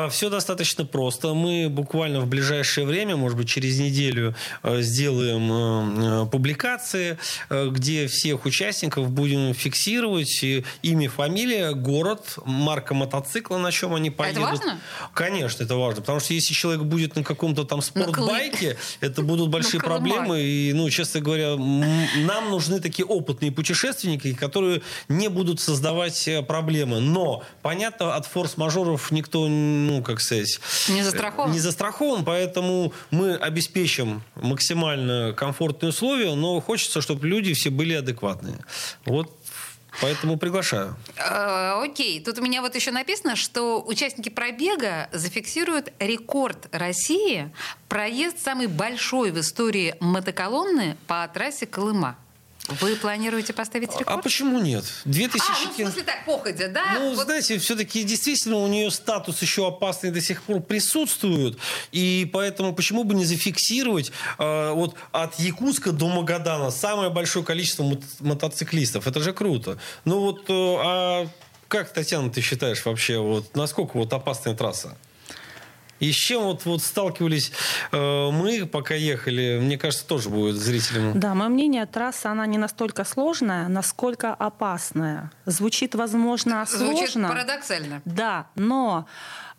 Все 0.10 0.30
достаточно 0.30 0.86
просто. 0.86 1.34
Мы 1.34 1.70
буквально 1.70 2.20
в 2.20 2.28
ближайшее 2.28 2.86
время, 2.86 3.16
может 3.16 3.38
быть, 3.38 3.48
через 3.48 3.80
неделю 3.80 4.36
э, 4.64 4.82
сделаем 4.82 5.52
э, 5.52 6.24
э, 6.24 6.26
публикации, 6.30 7.18
где 7.50 8.08
всех 8.08 8.46
участников 8.46 9.10
будем 9.10 9.54
фиксировать 9.54 10.44
имя, 10.82 11.10
фамилия, 11.10 11.74
город, 11.74 12.38
марка 12.46 12.94
мотоцикла, 12.94 13.58
на 13.58 13.72
чем 13.72 13.94
они 13.94 14.10
поедут. 14.10 14.44
важно? 14.44 14.80
Конечно, 15.14 15.64
это 15.64 15.76
важно. 15.76 16.02
Потому 16.02 16.20
что 16.20 16.34
если 16.34 16.54
человек 16.54 16.84
будет 16.84 17.16
на 17.16 17.24
каком-то 17.24 17.64
там 17.64 17.82
спортбайке, 17.82 18.78
это 19.02 19.22
будут 19.22 19.50
большие 19.56 19.80
проблемы. 19.82 20.42
И, 20.42 20.74
ну, 20.74 20.90
честно 20.90 21.22
говоря, 21.22 21.56
нам 21.56 22.50
нужны 22.50 22.80
такие 22.80 23.06
опытные 23.06 23.52
путешественники, 23.52 24.34
которые 24.34 24.82
не 25.10 25.28
будут 25.30 25.60
создавать 25.60 26.28
проблемы. 26.48 27.00
Но, 27.00 27.44
понятно, 27.62 27.95
от 28.02 28.26
форс-мажоров 28.26 29.12
никто, 29.12 29.48
ну, 29.48 30.02
как 30.04 30.20
сказать... 30.22 30.60
Не 30.90 31.04
застрахован? 31.04 31.52
Не 31.52 31.60
застрахован, 31.60 32.26
поэтому 32.26 32.94
мы 33.12 33.36
обеспечим 33.36 34.24
максимально 34.36 35.34
комфортные 35.34 35.90
условия, 35.90 36.36
но 36.36 36.60
хочется, 36.62 37.02
чтобы 37.02 37.28
люди 37.28 37.54
все 37.54 37.70
были 37.70 37.94
адекватные. 37.94 38.60
Вот 39.06 39.32
Поэтому 40.02 40.38
приглашаю. 40.38 40.96
Э, 41.16 41.82
Окей, 41.84 42.20
тут 42.20 42.40
у 42.40 42.42
меня 42.42 42.62
вот 42.62 42.76
еще 42.76 42.92
написано, 42.92 43.36
что 43.36 43.82
участники 43.82 44.30
пробега 44.30 45.10
зафиксируют 45.12 45.92
рекорд 46.00 46.68
России 46.72 47.52
проезд 47.88 48.40
самый 48.40 48.68
большой 48.68 49.32
в 49.32 49.40
истории 49.40 49.96
мотоколонны 50.00 50.98
по 51.08 51.28
трассе 51.28 51.66
Колыма. 51.66 52.18
Вы 52.82 52.96
планируете 52.96 53.54
поставить 53.54 53.90
А 53.96 54.00
рекорд? 54.00 54.24
почему 54.24 54.60
нет? 54.60 54.86
Две 55.06 55.28
тысячи 55.28 55.52
А, 55.52 55.66
ну, 55.66 55.72
в 55.72 55.76
смысле 55.76 56.04
так, 56.04 56.26
походя, 56.26 56.68
да? 56.68 56.94
Ну, 57.00 57.14
Вот 57.16 57.26
знаете, 57.26 57.58
все-таки 57.60 58.04
действительно 58.04 58.58
у 58.58 58.68
нее 58.68 58.90
статус 58.90 59.42
еще 59.42 59.68
опасный 59.68 60.12
до 60.12 60.20
сих 60.22 60.42
пор 60.42 60.62
присутствует. 60.62 61.58
И 61.92 62.30
поэтому 62.34 62.74
почему 62.74 63.04
бы 63.04 63.14
не 63.14 63.26
зафиксировать 63.26 64.12
э, 64.40 64.72
вот 64.72 64.96
от 65.12 65.38
Якутска 65.40 65.92
до 65.92 66.08
Магадана 66.08 66.72
самое 66.72 67.10
большое 67.10 67.46
количество 67.46 67.84
мот- 67.84 68.04
мотоциклистов? 68.20 69.06
Это 69.08 69.20
же 69.22 69.32
круто. 69.34 69.78
Ну 70.06 70.20
вот, 70.22 70.50
э, 70.50 70.54
а 70.54 71.28
как, 71.68 71.92
Татьяна, 71.94 72.30
ты 72.32 72.42
считаешь 72.42 72.84
вообще, 72.86 73.20
вот 73.20 73.56
насколько 73.56 73.98
вот 73.98 74.12
опасная 74.14 74.56
трасса? 74.56 74.98
И 76.00 76.12
с 76.12 76.16
чем 76.16 76.44
вот, 76.44 76.66
вот 76.66 76.82
сталкивались 76.82 77.52
э, 77.92 78.30
мы, 78.32 78.66
пока 78.66 78.96
ехали, 78.96 79.60
мне 79.62 79.78
кажется, 79.78 80.06
тоже 80.06 80.30
будет 80.30 80.56
зрителям. 80.56 81.18
Да, 81.20 81.34
мое 81.34 81.50
мнение, 81.50 81.86
трасса, 81.86 82.32
она 82.32 82.46
не 82.46 82.58
настолько 82.58 83.06
сложная, 83.06 83.68
насколько 83.68 84.34
опасная. 84.34 85.32
Звучит, 85.46 85.96
возможно, 85.96 86.66
Звучит 86.66 87.12
сложно. 87.12 87.30
парадоксально. 87.30 88.02
Да, 88.06 88.48
но 88.56 89.08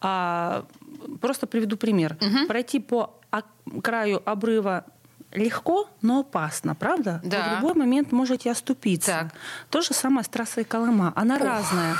а, 0.01 0.67
просто 1.21 1.47
приведу 1.47 1.77
пример. 1.77 2.17
Пройти 2.49 2.81
по 2.81 3.15
краю 3.83 4.23
обрыва 4.25 4.85
легко, 5.33 5.89
но 6.03 6.21
опасно, 6.21 6.75
правда? 6.75 7.21
Да. 7.25 7.39
Вы 7.39 7.43
в 7.43 7.55
любой 7.57 7.75
момент 7.75 8.13
можете 8.13 8.51
оступиться. 8.51 9.13
Так. 9.31 9.35
То 9.71 9.83
же 9.83 9.93
самое 9.93 10.25
с 10.25 10.29
трассой 10.29 10.65
Колыма. 10.65 11.13
Она 11.17 11.39
разная. 11.39 11.97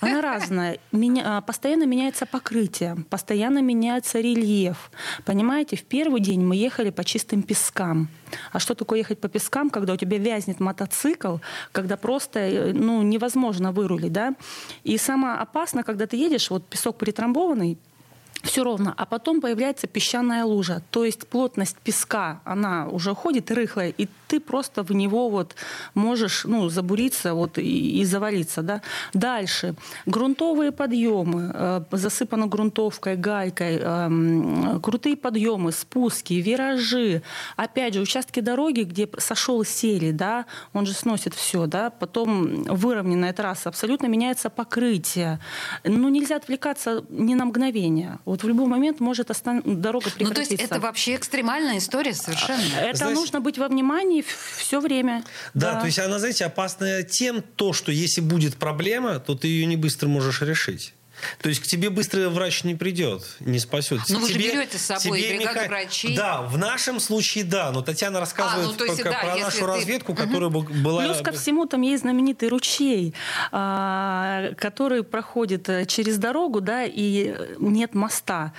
Она 0.00 0.20
разная. 0.20 0.78
Меня- 0.92 1.38
а, 1.38 1.40
постоянно 1.40 1.84
меняется 1.84 2.26
покрытие, 2.26 2.96
постоянно 3.10 3.62
меняется 3.62 4.20
рельеф. 4.20 4.90
Понимаете, 5.24 5.76
в 5.76 5.84
первый 5.84 6.20
день 6.20 6.40
мы 6.40 6.56
ехали 6.56 6.90
по 6.90 7.04
чистым 7.04 7.42
пескам. 7.42 8.08
А 8.52 8.58
что 8.58 8.74
такое 8.74 8.98
ехать 9.00 9.20
по 9.20 9.28
пескам, 9.28 9.70
когда 9.70 9.92
у 9.92 9.96
тебя 9.96 10.18
вязнет 10.18 10.60
мотоцикл, 10.60 11.36
когда 11.72 11.96
просто 11.96 12.40
э, 12.40 12.72
ну, 12.72 13.02
невозможно 13.02 13.72
вырулить, 13.72 14.12
да? 14.12 14.34
И 14.84 14.96
самое 14.98 15.34
опасно, 15.34 15.82
когда 15.82 16.06
ты 16.06 16.16
едешь, 16.16 16.50
вот 16.50 16.64
песок 16.66 16.96
притрамбованный, 16.96 17.78
все 18.42 18.64
ровно, 18.64 18.94
а 18.96 19.06
потом 19.06 19.40
появляется 19.40 19.86
песчаная 19.86 20.44
лужа. 20.44 20.82
То 20.90 21.04
есть 21.04 21.26
плотность 21.28 21.76
песка, 21.76 22.40
она 22.44 22.88
уже 22.88 23.12
уходит 23.12 23.50
рыхлая, 23.50 23.90
и 23.90 24.08
ты 24.28 24.40
просто 24.40 24.82
в 24.82 24.92
него 24.92 25.28
вот 25.28 25.54
можешь 25.94 26.44
ну, 26.44 26.68
забуриться 26.68 27.34
вот, 27.34 27.58
и, 27.58 28.00
и 28.00 28.04
завалиться. 28.04 28.62
Да? 28.62 28.82
Дальше. 29.12 29.74
Грунтовые 30.06 30.72
подъемы, 30.72 31.50
э, 31.52 31.82
засыпано 31.90 32.46
грунтовкой, 32.46 33.16
гайкой, 33.16 33.78
эм, 33.78 34.80
крутые 34.80 35.16
подъемы, 35.16 35.72
спуски, 35.72 36.34
виражи. 36.34 37.22
Опять 37.56 37.94
же, 37.94 38.00
участки 38.00 38.40
дороги, 38.40 38.82
где 38.82 39.08
сошел 39.18 39.64
сели, 39.64 40.12
да, 40.12 40.46
он 40.72 40.86
же 40.86 40.94
сносит 40.94 41.34
все, 41.34 41.66
да, 41.66 41.90
потом 41.90 42.62
выровненная 42.64 43.32
трасса, 43.32 43.68
абсолютно 43.68 44.06
меняется 44.06 44.50
покрытие. 44.50 45.40
Ну, 45.84 46.08
нельзя 46.08 46.36
отвлекаться 46.36 47.04
ни 47.10 47.34
на 47.34 47.44
мгновение. 47.44 48.18
Вот 48.30 48.44
в 48.44 48.48
любой 48.48 48.66
момент 48.66 49.00
может 49.00 49.30
остан- 49.30 49.62
дорога 49.64 50.06
Ну, 50.06 50.10
то 50.12 50.16
прекратиться. 50.18 50.52
есть 50.52 50.62
это 50.64 50.78
вообще 50.78 51.16
экстремальная 51.16 51.78
история 51.78 52.14
совершенно. 52.14 52.62
Это 52.78 52.96
Знаете- 52.98 53.14
нужно 53.20 53.40
быть 53.40 53.58
во 53.58 53.66
внимании 53.66 54.24
все 54.56 54.78
время. 54.80 55.24
Да, 55.52 55.80
то 55.80 55.86
есть 55.86 55.98
она, 55.98 56.20
знаете, 56.20 56.44
опасная 56.44 57.02
тем, 57.02 57.42
то, 57.56 57.72
что 57.72 57.90
если 57.90 58.20
будет 58.20 58.54
проблема, 58.56 59.18
то 59.18 59.34
ты 59.34 59.48
ее 59.48 59.66
не 59.66 59.76
быстро 59.76 60.06
можешь 60.06 60.42
решить. 60.42 60.94
То 61.40 61.48
есть 61.48 61.60
к 61.62 61.66
тебе 61.66 61.90
быстро 61.90 62.28
врач 62.28 62.64
не 62.64 62.74
придет, 62.74 63.22
не 63.40 63.58
спасет. 63.58 64.00
Ну, 64.08 64.20
вы 64.20 64.28
же 64.28 64.38
берете 64.38 64.78
с 64.78 64.82
собой 64.82 65.20
тебе 65.20 65.36
бригаду 65.38 65.58
меха- 65.60 65.68
врачей. 65.68 66.16
Да, 66.16 66.42
в 66.42 66.58
нашем 66.58 67.00
случае 67.00 67.44
да, 67.44 67.70
но 67.72 67.82
Татьяна 67.82 68.20
рассказывает 68.20 68.68
А, 68.68 68.74
ну, 68.78 68.84
есть, 68.84 69.02
про, 69.02 69.10
да, 69.10 69.18
про 69.20 69.36
нашу 69.36 69.58
ты- 69.60 69.66
разведку, 69.66 70.14
которая 70.14 70.50
бы 70.50 70.60
была... 70.62 71.04
Плюс 71.04 71.20
ко 71.20 71.32
всему 71.32 71.66
там 71.66 71.82
есть 71.82 72.02
знаменитый 72.02 72.48
ручей, 72.48 73.14
а, 73.52 74.52
который 74.56 75.02
проходит 75.02 75.68
э, 75.68 75.86
через 75.86 76.18
дорогу, 76.18 76.60
да, 76.60 76.84
и 76.84 77.34
нет 77.58 77.94
моста. 77.94 78.52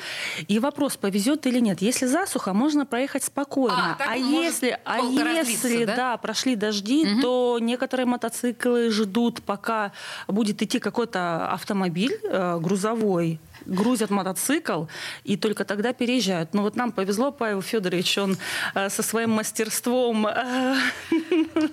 И 0.48 0.60
вопрос, 0.60 0.98
повезет 0.98 1.46
или 1.48 1.60
нет. 1.60 1.82
Если 1.82 2.06
засуха, 2.06 2.54
можно 2.54 2.86
проехать 2.86 3.24
спокойно. 3.24 3.98
А, 4.00 4.16
может 4.16 4.44
если, 4.44 4.80
а 4.86 5.00
если 5.00 5.86
да? 5.86 5.96
да? 5.96 6.18
прошли 6.18 6.56
дожди, 6.56 7.22
то 7.22 7.58
некоторые 7.62 8.06
мотоциклы 8.06 8.92
ждут, 8.92 9.42
пока 9.42 9.92
будет 10.28 10.62
идти 10.62 10.80
какой-то 10.80 11.50
автомобиль 11.52 12.20
э, 12.24 12.51
грузовой, 12.60 13.40
грузят 13.66 14.10
мотоцикл 14.10 14.86
и 15.24 15.38
только 15.38 15.66
тогда 15.66 15.94
переезжают. 15.94 16.54
Но 16.54 16.62
вот 16.64 16.76
нам 16.76 16.92
повезло, 16.92 17.32
Павел 17.32 17.62
Федорович, 17.62 18.18
он 18.18 18.38
э, 18.76 18.90
со 18.90 19.04
своим 19.04 19.32
мастерством 19.32 20.28
э, 20.28 20.76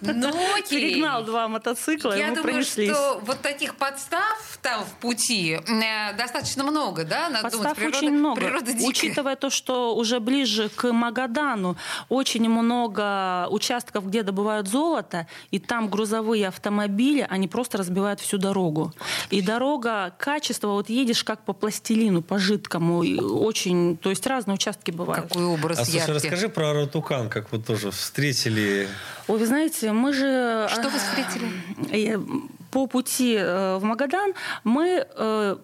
Ну, 0.03 0.29
окей. 0.59 0.91
перегнал 0.91 1.25
два 1.25 1.49
мотоцикла, 1.49 2.17
и 2.17 2.21
Я 2.21 2.29
думаю, 2.29 2.43
пронеслись. 2.45 2.91
что 2.91 3.21
вот 3.25 3.41
таких 3.41 3.75
подстав 3.77 4.59
там 4.63 4.85
в 4.85 4.93
пути 5.01 5.59
э, 5.67 6.17
достаточно 6.17 6.65
много, 6.65 7.05
да? 7.05 7.29
Надо 7.29 7.51
думать, 7.51 7.53
Подстав 7.53 7.77
природа, 7.77 7.97
очень 7.99 8.11
много. 8.13 8.41
природа 8.41 8.73
дикая. 8.73 8.87
Учитывая 8.89 9.37
то, 9.37 9.51
что 9.51 9.95
уже 9.97 10.21
ближе 10.21 10.69
к 10.69 10.93
Магадану 10.93 11.77
очень 12.09 12.49
много 12.49 13.47
участков, 13.51 14.07
где 14.07 14.23
добывают 14.23 14.69
золото, 14.69 15.27
и 15.51 15.59
там 15.59 15.89
грузовые 15.89 16.49
автомобили, 16.49 17.27
они 17.29 17.49
просто 17.49 17.79
разбивают 17.79 18.21
всю 18.21 18.39
дорогу. 18.39 18.93
И 19.31 19.41
дорога, 19.43 20.15
качество, 20.19 20.69
вот 20.69 20.89
едешь 20.89 21.25
как 21.25 21.45
по 21.45 21.53
пластилину, 21.79 22.23
по 22.23 22.39
жидкому, 22.39 23.03
и 23.03 23.19
очень, 23.21 23.97
то 23.97 24.11
есть 24.11 24.27
разные 24.27 24.55
участки 24.55 24.91
бывают. 24.91 25.29
Какой 25.29 25.45
образ 25.45 25.79
А 25.79 25.85
слушай, 25.85 25.99
яркий. 25.99 26.13
расскажи 26.13 26.49
про 26.49 26.73
Ротукан, 26.73 27.29
как 27.29 27.53
вы 27.53 27.59
тоже 27.59 27.91
встретили. 27.91 28.89
Ой, 29.29 29.39
вы 29.39 29.47
знаете, 29.47 29.93
мы 29.93 30.13
же... 30.13 30.69
Что 30.71 30.89
вы 30.89 30.99
встретили? 30.99 32.17
э, 32.17 32.19
По 32.71 32.87
пути 32.87 33.37
э, 33.39 33.79
в 33.79 33.85
Магадан 33.85 34.35
мы 34.65 35.07
э, 35.17 35.57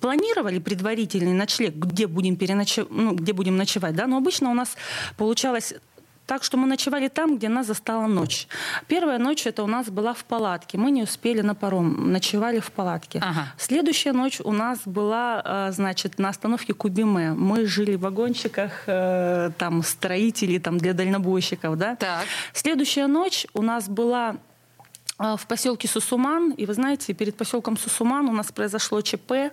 планировали 0.00 0.58
предварительный 0.58 1.32
ночлег, 1.32 1.74
где 1.74 2.06
будем, 2.06 2.36
переночев... 2.36 2.86
ну, 2.90 3.14
где 3.14 3.32
будем 3.32 3.56
ночевать, 3.56 3.94
да, 3.94 4.06
но 4.06 4.16
обычно 4.16 4.50
у 4.50 4.54
нас 4.54 4.76
получалось 5.16 5.74
так 6.30 6.44
что 6.44 6.56
мы 6.56 6.68
ночевали 6.68 7.08
там, 7.08 7.36
где 7.36 7.48
нас 7.48 7.66
застала 7.66 8.06
ночь. 8.06 8.46
Первая 8.86 9.18
ночь 9.18 9.48
это 9.48 9.64
у 9.64 9.66
нас 9.66 9.90
была 9.90 10.14
в 10.14 10.22
палатке. 10.22 10.78
Мы 10.78 10.92
не 10.92 11.02
успели 11.02 11.40
на 11.40 11.56
паром, 11.56 12.12
ночевали 12.12 12.60
в 12.60 12.70
палатке. 12.70 13.18
Ага. 13.20 13.52
Следующая 13.58 14.12
ночь 14.12 14.40
у 14.40 14.52
нас 14.52 14.78
была, 14.84 15.42
э, 15.44 15.72
значит, 15.72 16.20
на 16.20 16.28
остановке 16.28 16.72
Кубиме. 16.72 17.32
Мы 17.32 17.66
жили 17.66 17.96
в 17.96 18.02
вагончиках, 18.02 18.84
э, 18.86 19.50
там, 19.58 19.82
строителей, 19.82 20.60
там, 20.60 20.78
для 20.78 20.92
дальнобойщиков, 20.92 21.76
да. 21.76 21.96
Так. 21.96 22.26
Следующая 22.52 23.08
ночь 23.08 23.48
у 23.52 23.62
нас 23.62 23.88
была 23.88 24.36
в 25.20 25.46
поселке 25.46 25.86
Сусуман. 25.86 26.52
И 26.52 26.64
вы 26.64 26.74
знаете, 26.74 27.12
перед 27.12 27.36
поселком 27.36 27.76
Сусуман 27.76 28.26
у 28.28 28.32
нас 28.32 28.50
произошло 28.52 29.02
ЧП. 29.02 29.52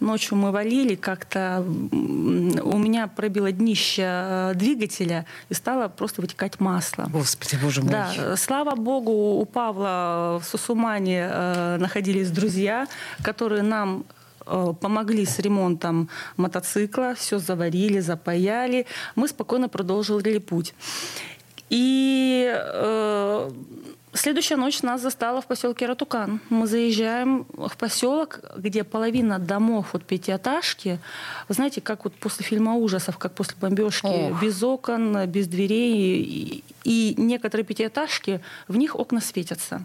Ночью 0.00 0.38
мы 0.38 0.52
валили 0.52 0.94
как-то. 0.94 1.62
У 1.66 2.78
меня 2.78 3.06
пробило 3.08 3.52
днище 3.52 4.02
э, 4.04 4.52
двигателя 4.54 5.26
и 5.50 5.54
стало 5.54 5.88
просто 5.88 6.22
вытекать 6.22 6.60
масло. 6.60 7.08
Господи, 7.12 7.58
боже 7.62 7.82
мой. 7.82 7.90
Да, 7.90 8.12
э, 8.16 8.36
слава 8.36 8.74
богу, 8.74 9.12
у 9.12 9.44
Павла 9.44 10.40
в 10.42 10.44
Сусумане 10.46 11.28
э, 11.30 11.76
находились 11.78 12.30
друзья, 12.30 12.86
которые 13.22 13.62
нам 13.62 14.04
помогли 14.44 15.24
с 15.24 15.38
ремонтом 15.38 16.08
мотоцикла, 16.36 17.14
все 17.14 17.38
заварили, 17.38 18.00
запаяли. 18.00 18.86
Мы 19.14 19.28
спокойно 19.28 19.68
продолжили 19.68 20.38
путь. 20.38 20.74
И 21.70 22.52
э, 22.52 23.50
следующая 24.12 24.56
ночь 24.56 24.82
нас 24.82 25.00
застала 25.00 25.40
в 25.40 25.46
поселке 25.46 25.86
Ратукан. 25.86 26.40
Мы 26.48 26.66
заезжаем 26.66 27.46
в 27.54 27.76
поселок, 27.76 28.40
где 28.56 28.84
половина 28.84 29.38
домов 29.38 29.94
от 29.94 30.04
пятиэтажки, 30.04 30.98
знаете, 31.48 31.80
как 31.80 32.04
вот 32.04 32.14
после 32.14 32.44
фильма 32.44 32.74
ужасов, 32.74 33.18
как 33.18 33.34
после 33.34 33.56
бомбежки, 33.60 34.06
Ох. 34.06 34.42
без 34.42 34.62
окон, 34.62 35.26
без 35.26 35.46
дверей. 35.46 36.22
И, 36.22 36.64
и 36.84 37.14
некоторые 37.16 37.64
пятиэтажки, 37.64 38.40
в 38.68 38.76
них 38.76 38.96
окна 38.96 39.20
светятся. 39.20 39.84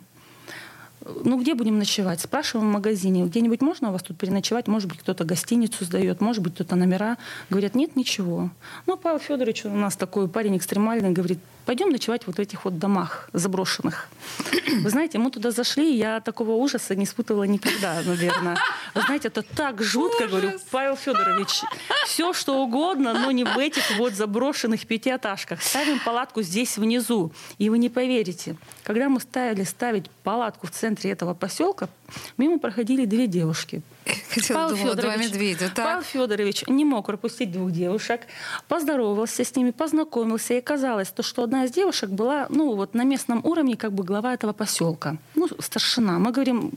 Ну, 1.24 1.40
где 1.40 1.54
будем 1.54 1.80
ночевать? 1.80 2.22
Спрашиваем 2.22 2.70
в 2.70 2.74
магазине. 2.74 3.26
Где-нибудь 3.26 3.62
можно 3.62 3.90
у 3.90 3.92
вас 3.92 4.04
тут 4.04 4.18
переночевать? 4.18 4.68
Может 4.68 4.90
быть, 4.90 5.00
кто-то 5.00 5.24
гостиницу 5.24 5.86
сдает, 5.86 6.22
может 6.22 6.44
быть, 6.44 6.56
кто-то 6.56 6.76
номера. 6.76 7.18
Говорят, 7.50 7.76
нет, 7.76 7.96
ничего. 7.96 8.50
Ну, 8.86 8.98
Павел 8.98 9.20
Федорович 9.20 9.66
у 9.66 9.70
нас 9.70 9.96
такой 9.96 10.28
парень 10.28 10.58
экстремальный, 10.58 11.12
говорит, 11.12 11.40
пойдем 11.66 11.90
ночевать 11.90 12.28
вот 12.28 12.38
в 12.38 12.40
этих 12.40 12.66
вот 12.66 12.80
домах 12.80 13.30
заброшенных. 13.34 14.10
Вы 14.82 14.90
знаете, 14.90 15.18
мы 15.18 15.32
туда 15.32 15.52
зашли, 15.52 15.96
я 15.96 16.22
такого 16.22 16.52
ужаса 16.52 16.96
не 16.96 17.04
испытывала 17.04 17.44
никогда, 17.44 18.02
наверное. 18.06 18.58
Вы 18.96 19.02
знаете, 19.02 19.28
это 19.28 19.42
так 19.42 19.82
жутко, 19.84 20.28
говорю, 20.28 20.52
Павел 20.72 20.96
Федорович, 20.96 21.62
все 22.06 22.34
что 22.34 22.64
угодно, 22.64 23.14
но 23.14 23.32
не 23.32 23.44
в 23.44 23.58
этих 23.58 23.84
вот 23.98 24.14
заброшенных 24.14 24.88
пятиэтажках. 24.88 25.62
Ставим 25.62 26.00
палатку 26.00 26.42
здесь 26.42 26.78
внизу. 26.78 27.32
И 27.58 27.70
вы 27.70 27.78
не 27.78 27.90
поверите, 27.90 28.56
когда 28.88 29.10
мы 29.10 29.20
стали 29.20 29.64
ставить 29.66 30.10
палатку 30.24 30.68
в 30.68 30.72
центре 30.72 31.12
этого 31.12 31.34
поселка, 31.34 31.90
мимо 32.38 32.58
проходили 32.58 33.04
две 33.04 33.28
девушки. 33.28 33.82
Хотела, 34.34 34.70
думала, 34.70 34.96
два 34.96 35.18
медведя. 35.18 35.70
Павел 35.76 36.00
Так. 36.00 36.06
Федорович 36.06 36.64
не 36.68 36.86
мог 36.86 37.06
пропустить 37.08 37.52
двух 37.52 37.72
девушек, 37.72 38.22
поздоровался 38.70 39.44
с 39.44 39.54
ними, 39.58 39.72
познакомился, 39.72 40.54
и 40.54 40.62
казалось, 40.62 41.10
то, 41.10 41.22
что 41.22 41.44
одна 41.44 41.66
из 41.66 41.72
девушек 41.72 42.10
была, 42.10 42.48
ну, 42.50 42.76
вот 42.76 42.94
на 42.94 43.04
местном 43.04 43.46
уровне 43.46 43.76
как 43.76 43.92
бы 43.92 44.06
глава 44.06 44.34
этого 44.34 44.54
поселка, 44.54 45.18
ну, 45.36 45.50
старшина. 45.60 46.18
Мы 46.18 46.32
говорим, 46.32 46.72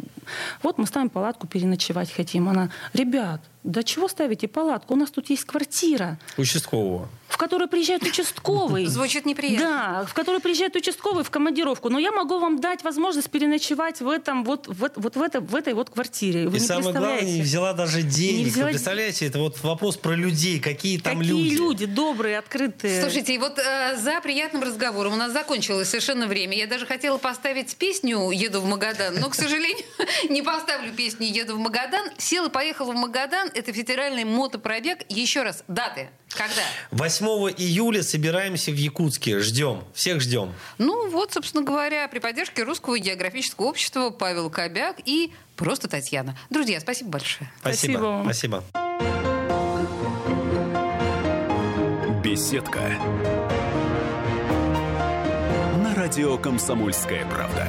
вот 0.64 0.78
мы 0.78 0.86
ставим 0.86 1.10
палатку, 1.10 1.46
переночевать 1.46 2.10
хотим. 2.10 2.48
Она, 2.48 2.70
ребят, 2.92 3.40
да 3.62 3.84
чего 3.84 4.08
ставите 4.08 4.48
палатку? 4.48 4.94
У 4.94 4.96
нас 4.96 5.10
тут 5.10 5.30
есть 5.30 5.44
квартира. 5.44 6.18
Участкового. 6.36 7.08
В 7.40 7.42
которую 7.42 7.68
приезжает 7.70 8.02
участковый. 8.02 8.84
Звучит 8.84 9.24
неприятно. 9.24 9.66
Да, 9.66 10.04
в 10.04 10.12
которую 10.12 10.42
приезжает 10.42 10.76
участковый 10.76 11.24
в 11.24 11.30
командировку. 11.30 11.88
Но 11.88 11.98
я 11.98 12.12
могу 12.12 12.38
вам 12.38 12.60
дать 12.60 12.84
возможность 12.84 13.30
переночевать 13.30 14.02
в 14.02 14.10
этом 14.10 14.44
вот, 14.44 14.66
вот, 14.68 14.92
вот 14.96 15.16
в, 15.16 15.22
это, 15.22 15.40
в 15.40 15.54
этой 15.54 15.72
вот 15.72 15.88
квартире. 15.88 16.48
Вы 16.48 16.58
И 16.58 16.60
не 16.60 16.66
самое 16.66 16.92
главное, 16.92 17.22
не 17.22 17.40
взяла 17.40 17.72
даже 17.72 18.02
денег. 18.02 18.44
Не 18.44 18.50
взяла- 18.50 18.66
Вы 18.66 18.72
представляете, 18.72 19.24
это 19.26 19.38
вот 19.38 19.58
вопрос 19.62 19.96
про 19.96 20.12
людей, 20.12 20.60
какие 20.60 20.98
там 20.98 21.20
Какие 21.20 21.32
люди. 21.32 21.54
люди 21.54 21.86
добрые, 21.86 22.36
открытые. 22.36 23.00
Слушайте, 23.00 23.34
и 23.36 23.38
вот 23.38 23.58
э, 23.58 23.96
за 23.96 24.20
приятным 24.20 24.62
разговором 24.62 25.14
у 25.14 25.16
нас 25.16 25.32
закончилось 25.32 25.88
совершенно 25.88 26.26
время. 26.26 26.58
Я 26.58 26.66
даже 26.66 26.84
хотела 26.84 27.16
поставить 27.16 27.74
песню 27.76 28.30
«Еду 28.32 28.60
в 28.60 28.66
Магадан», 28.66 29.18
но, 29.18 29.30
к 29.30 29.34
сожалению, 29.34 29.86
не 30.28 30.42
поставлю 30.42 30.92
песню 30.92 31.26
«Еду 31.26 31.56
в 31.56 31.58
Магадан». 31.58 32.06
Сел 32.18 32.48
и 32.48 32.50
поехал 32.50 32.92
в 32.92 32.94
Магадан. 32.94 33.48
Это 33.54 33.72
федеральный 33.72 34.24
мотопробег. 34.24 34.98
Еще 35.08 35.42
раз, 35.42 35.64
даты. 35.68 36.10
Когда? 36.32 36.62
8 36.92 37.26
июля 37.56 38.02
собираемся 38.02 38.70
в 38.70 38.76
Якутске. 38.76 39.40
Ждем. 39.40 39.84
Всех 39.94 40.20
ждем. 40.20 40.52
Ну 40.78 41.08
вот, 41.10 41.32
собственно 41.32 41.62
говоря, 41.62 42.08
при 42.08 42.18
поддержке 42.18 42.62
Русского 42.62 42.98
географического 42.98 43.66
общества 43.66 44.10
Павел 44.10 44.50
Кобяк 44.50 44.96
и 45.04 45.32
просто 45.56 45.88
Татьяна. 45.88 46.36
Друзья, 46.50 46.80
спасибо 46.80 47.10
большое. 47.10 47.50
Спасибо. 47.60 48.22
Спасибо. 48.24 48.62
Спасибо. 48.70 49.10
Беседка. 52.22 52.80
На 55.82 55.94
радио 55.94 56.36
«Комсомольская 56.38 57.24
правда». 57.26 57.66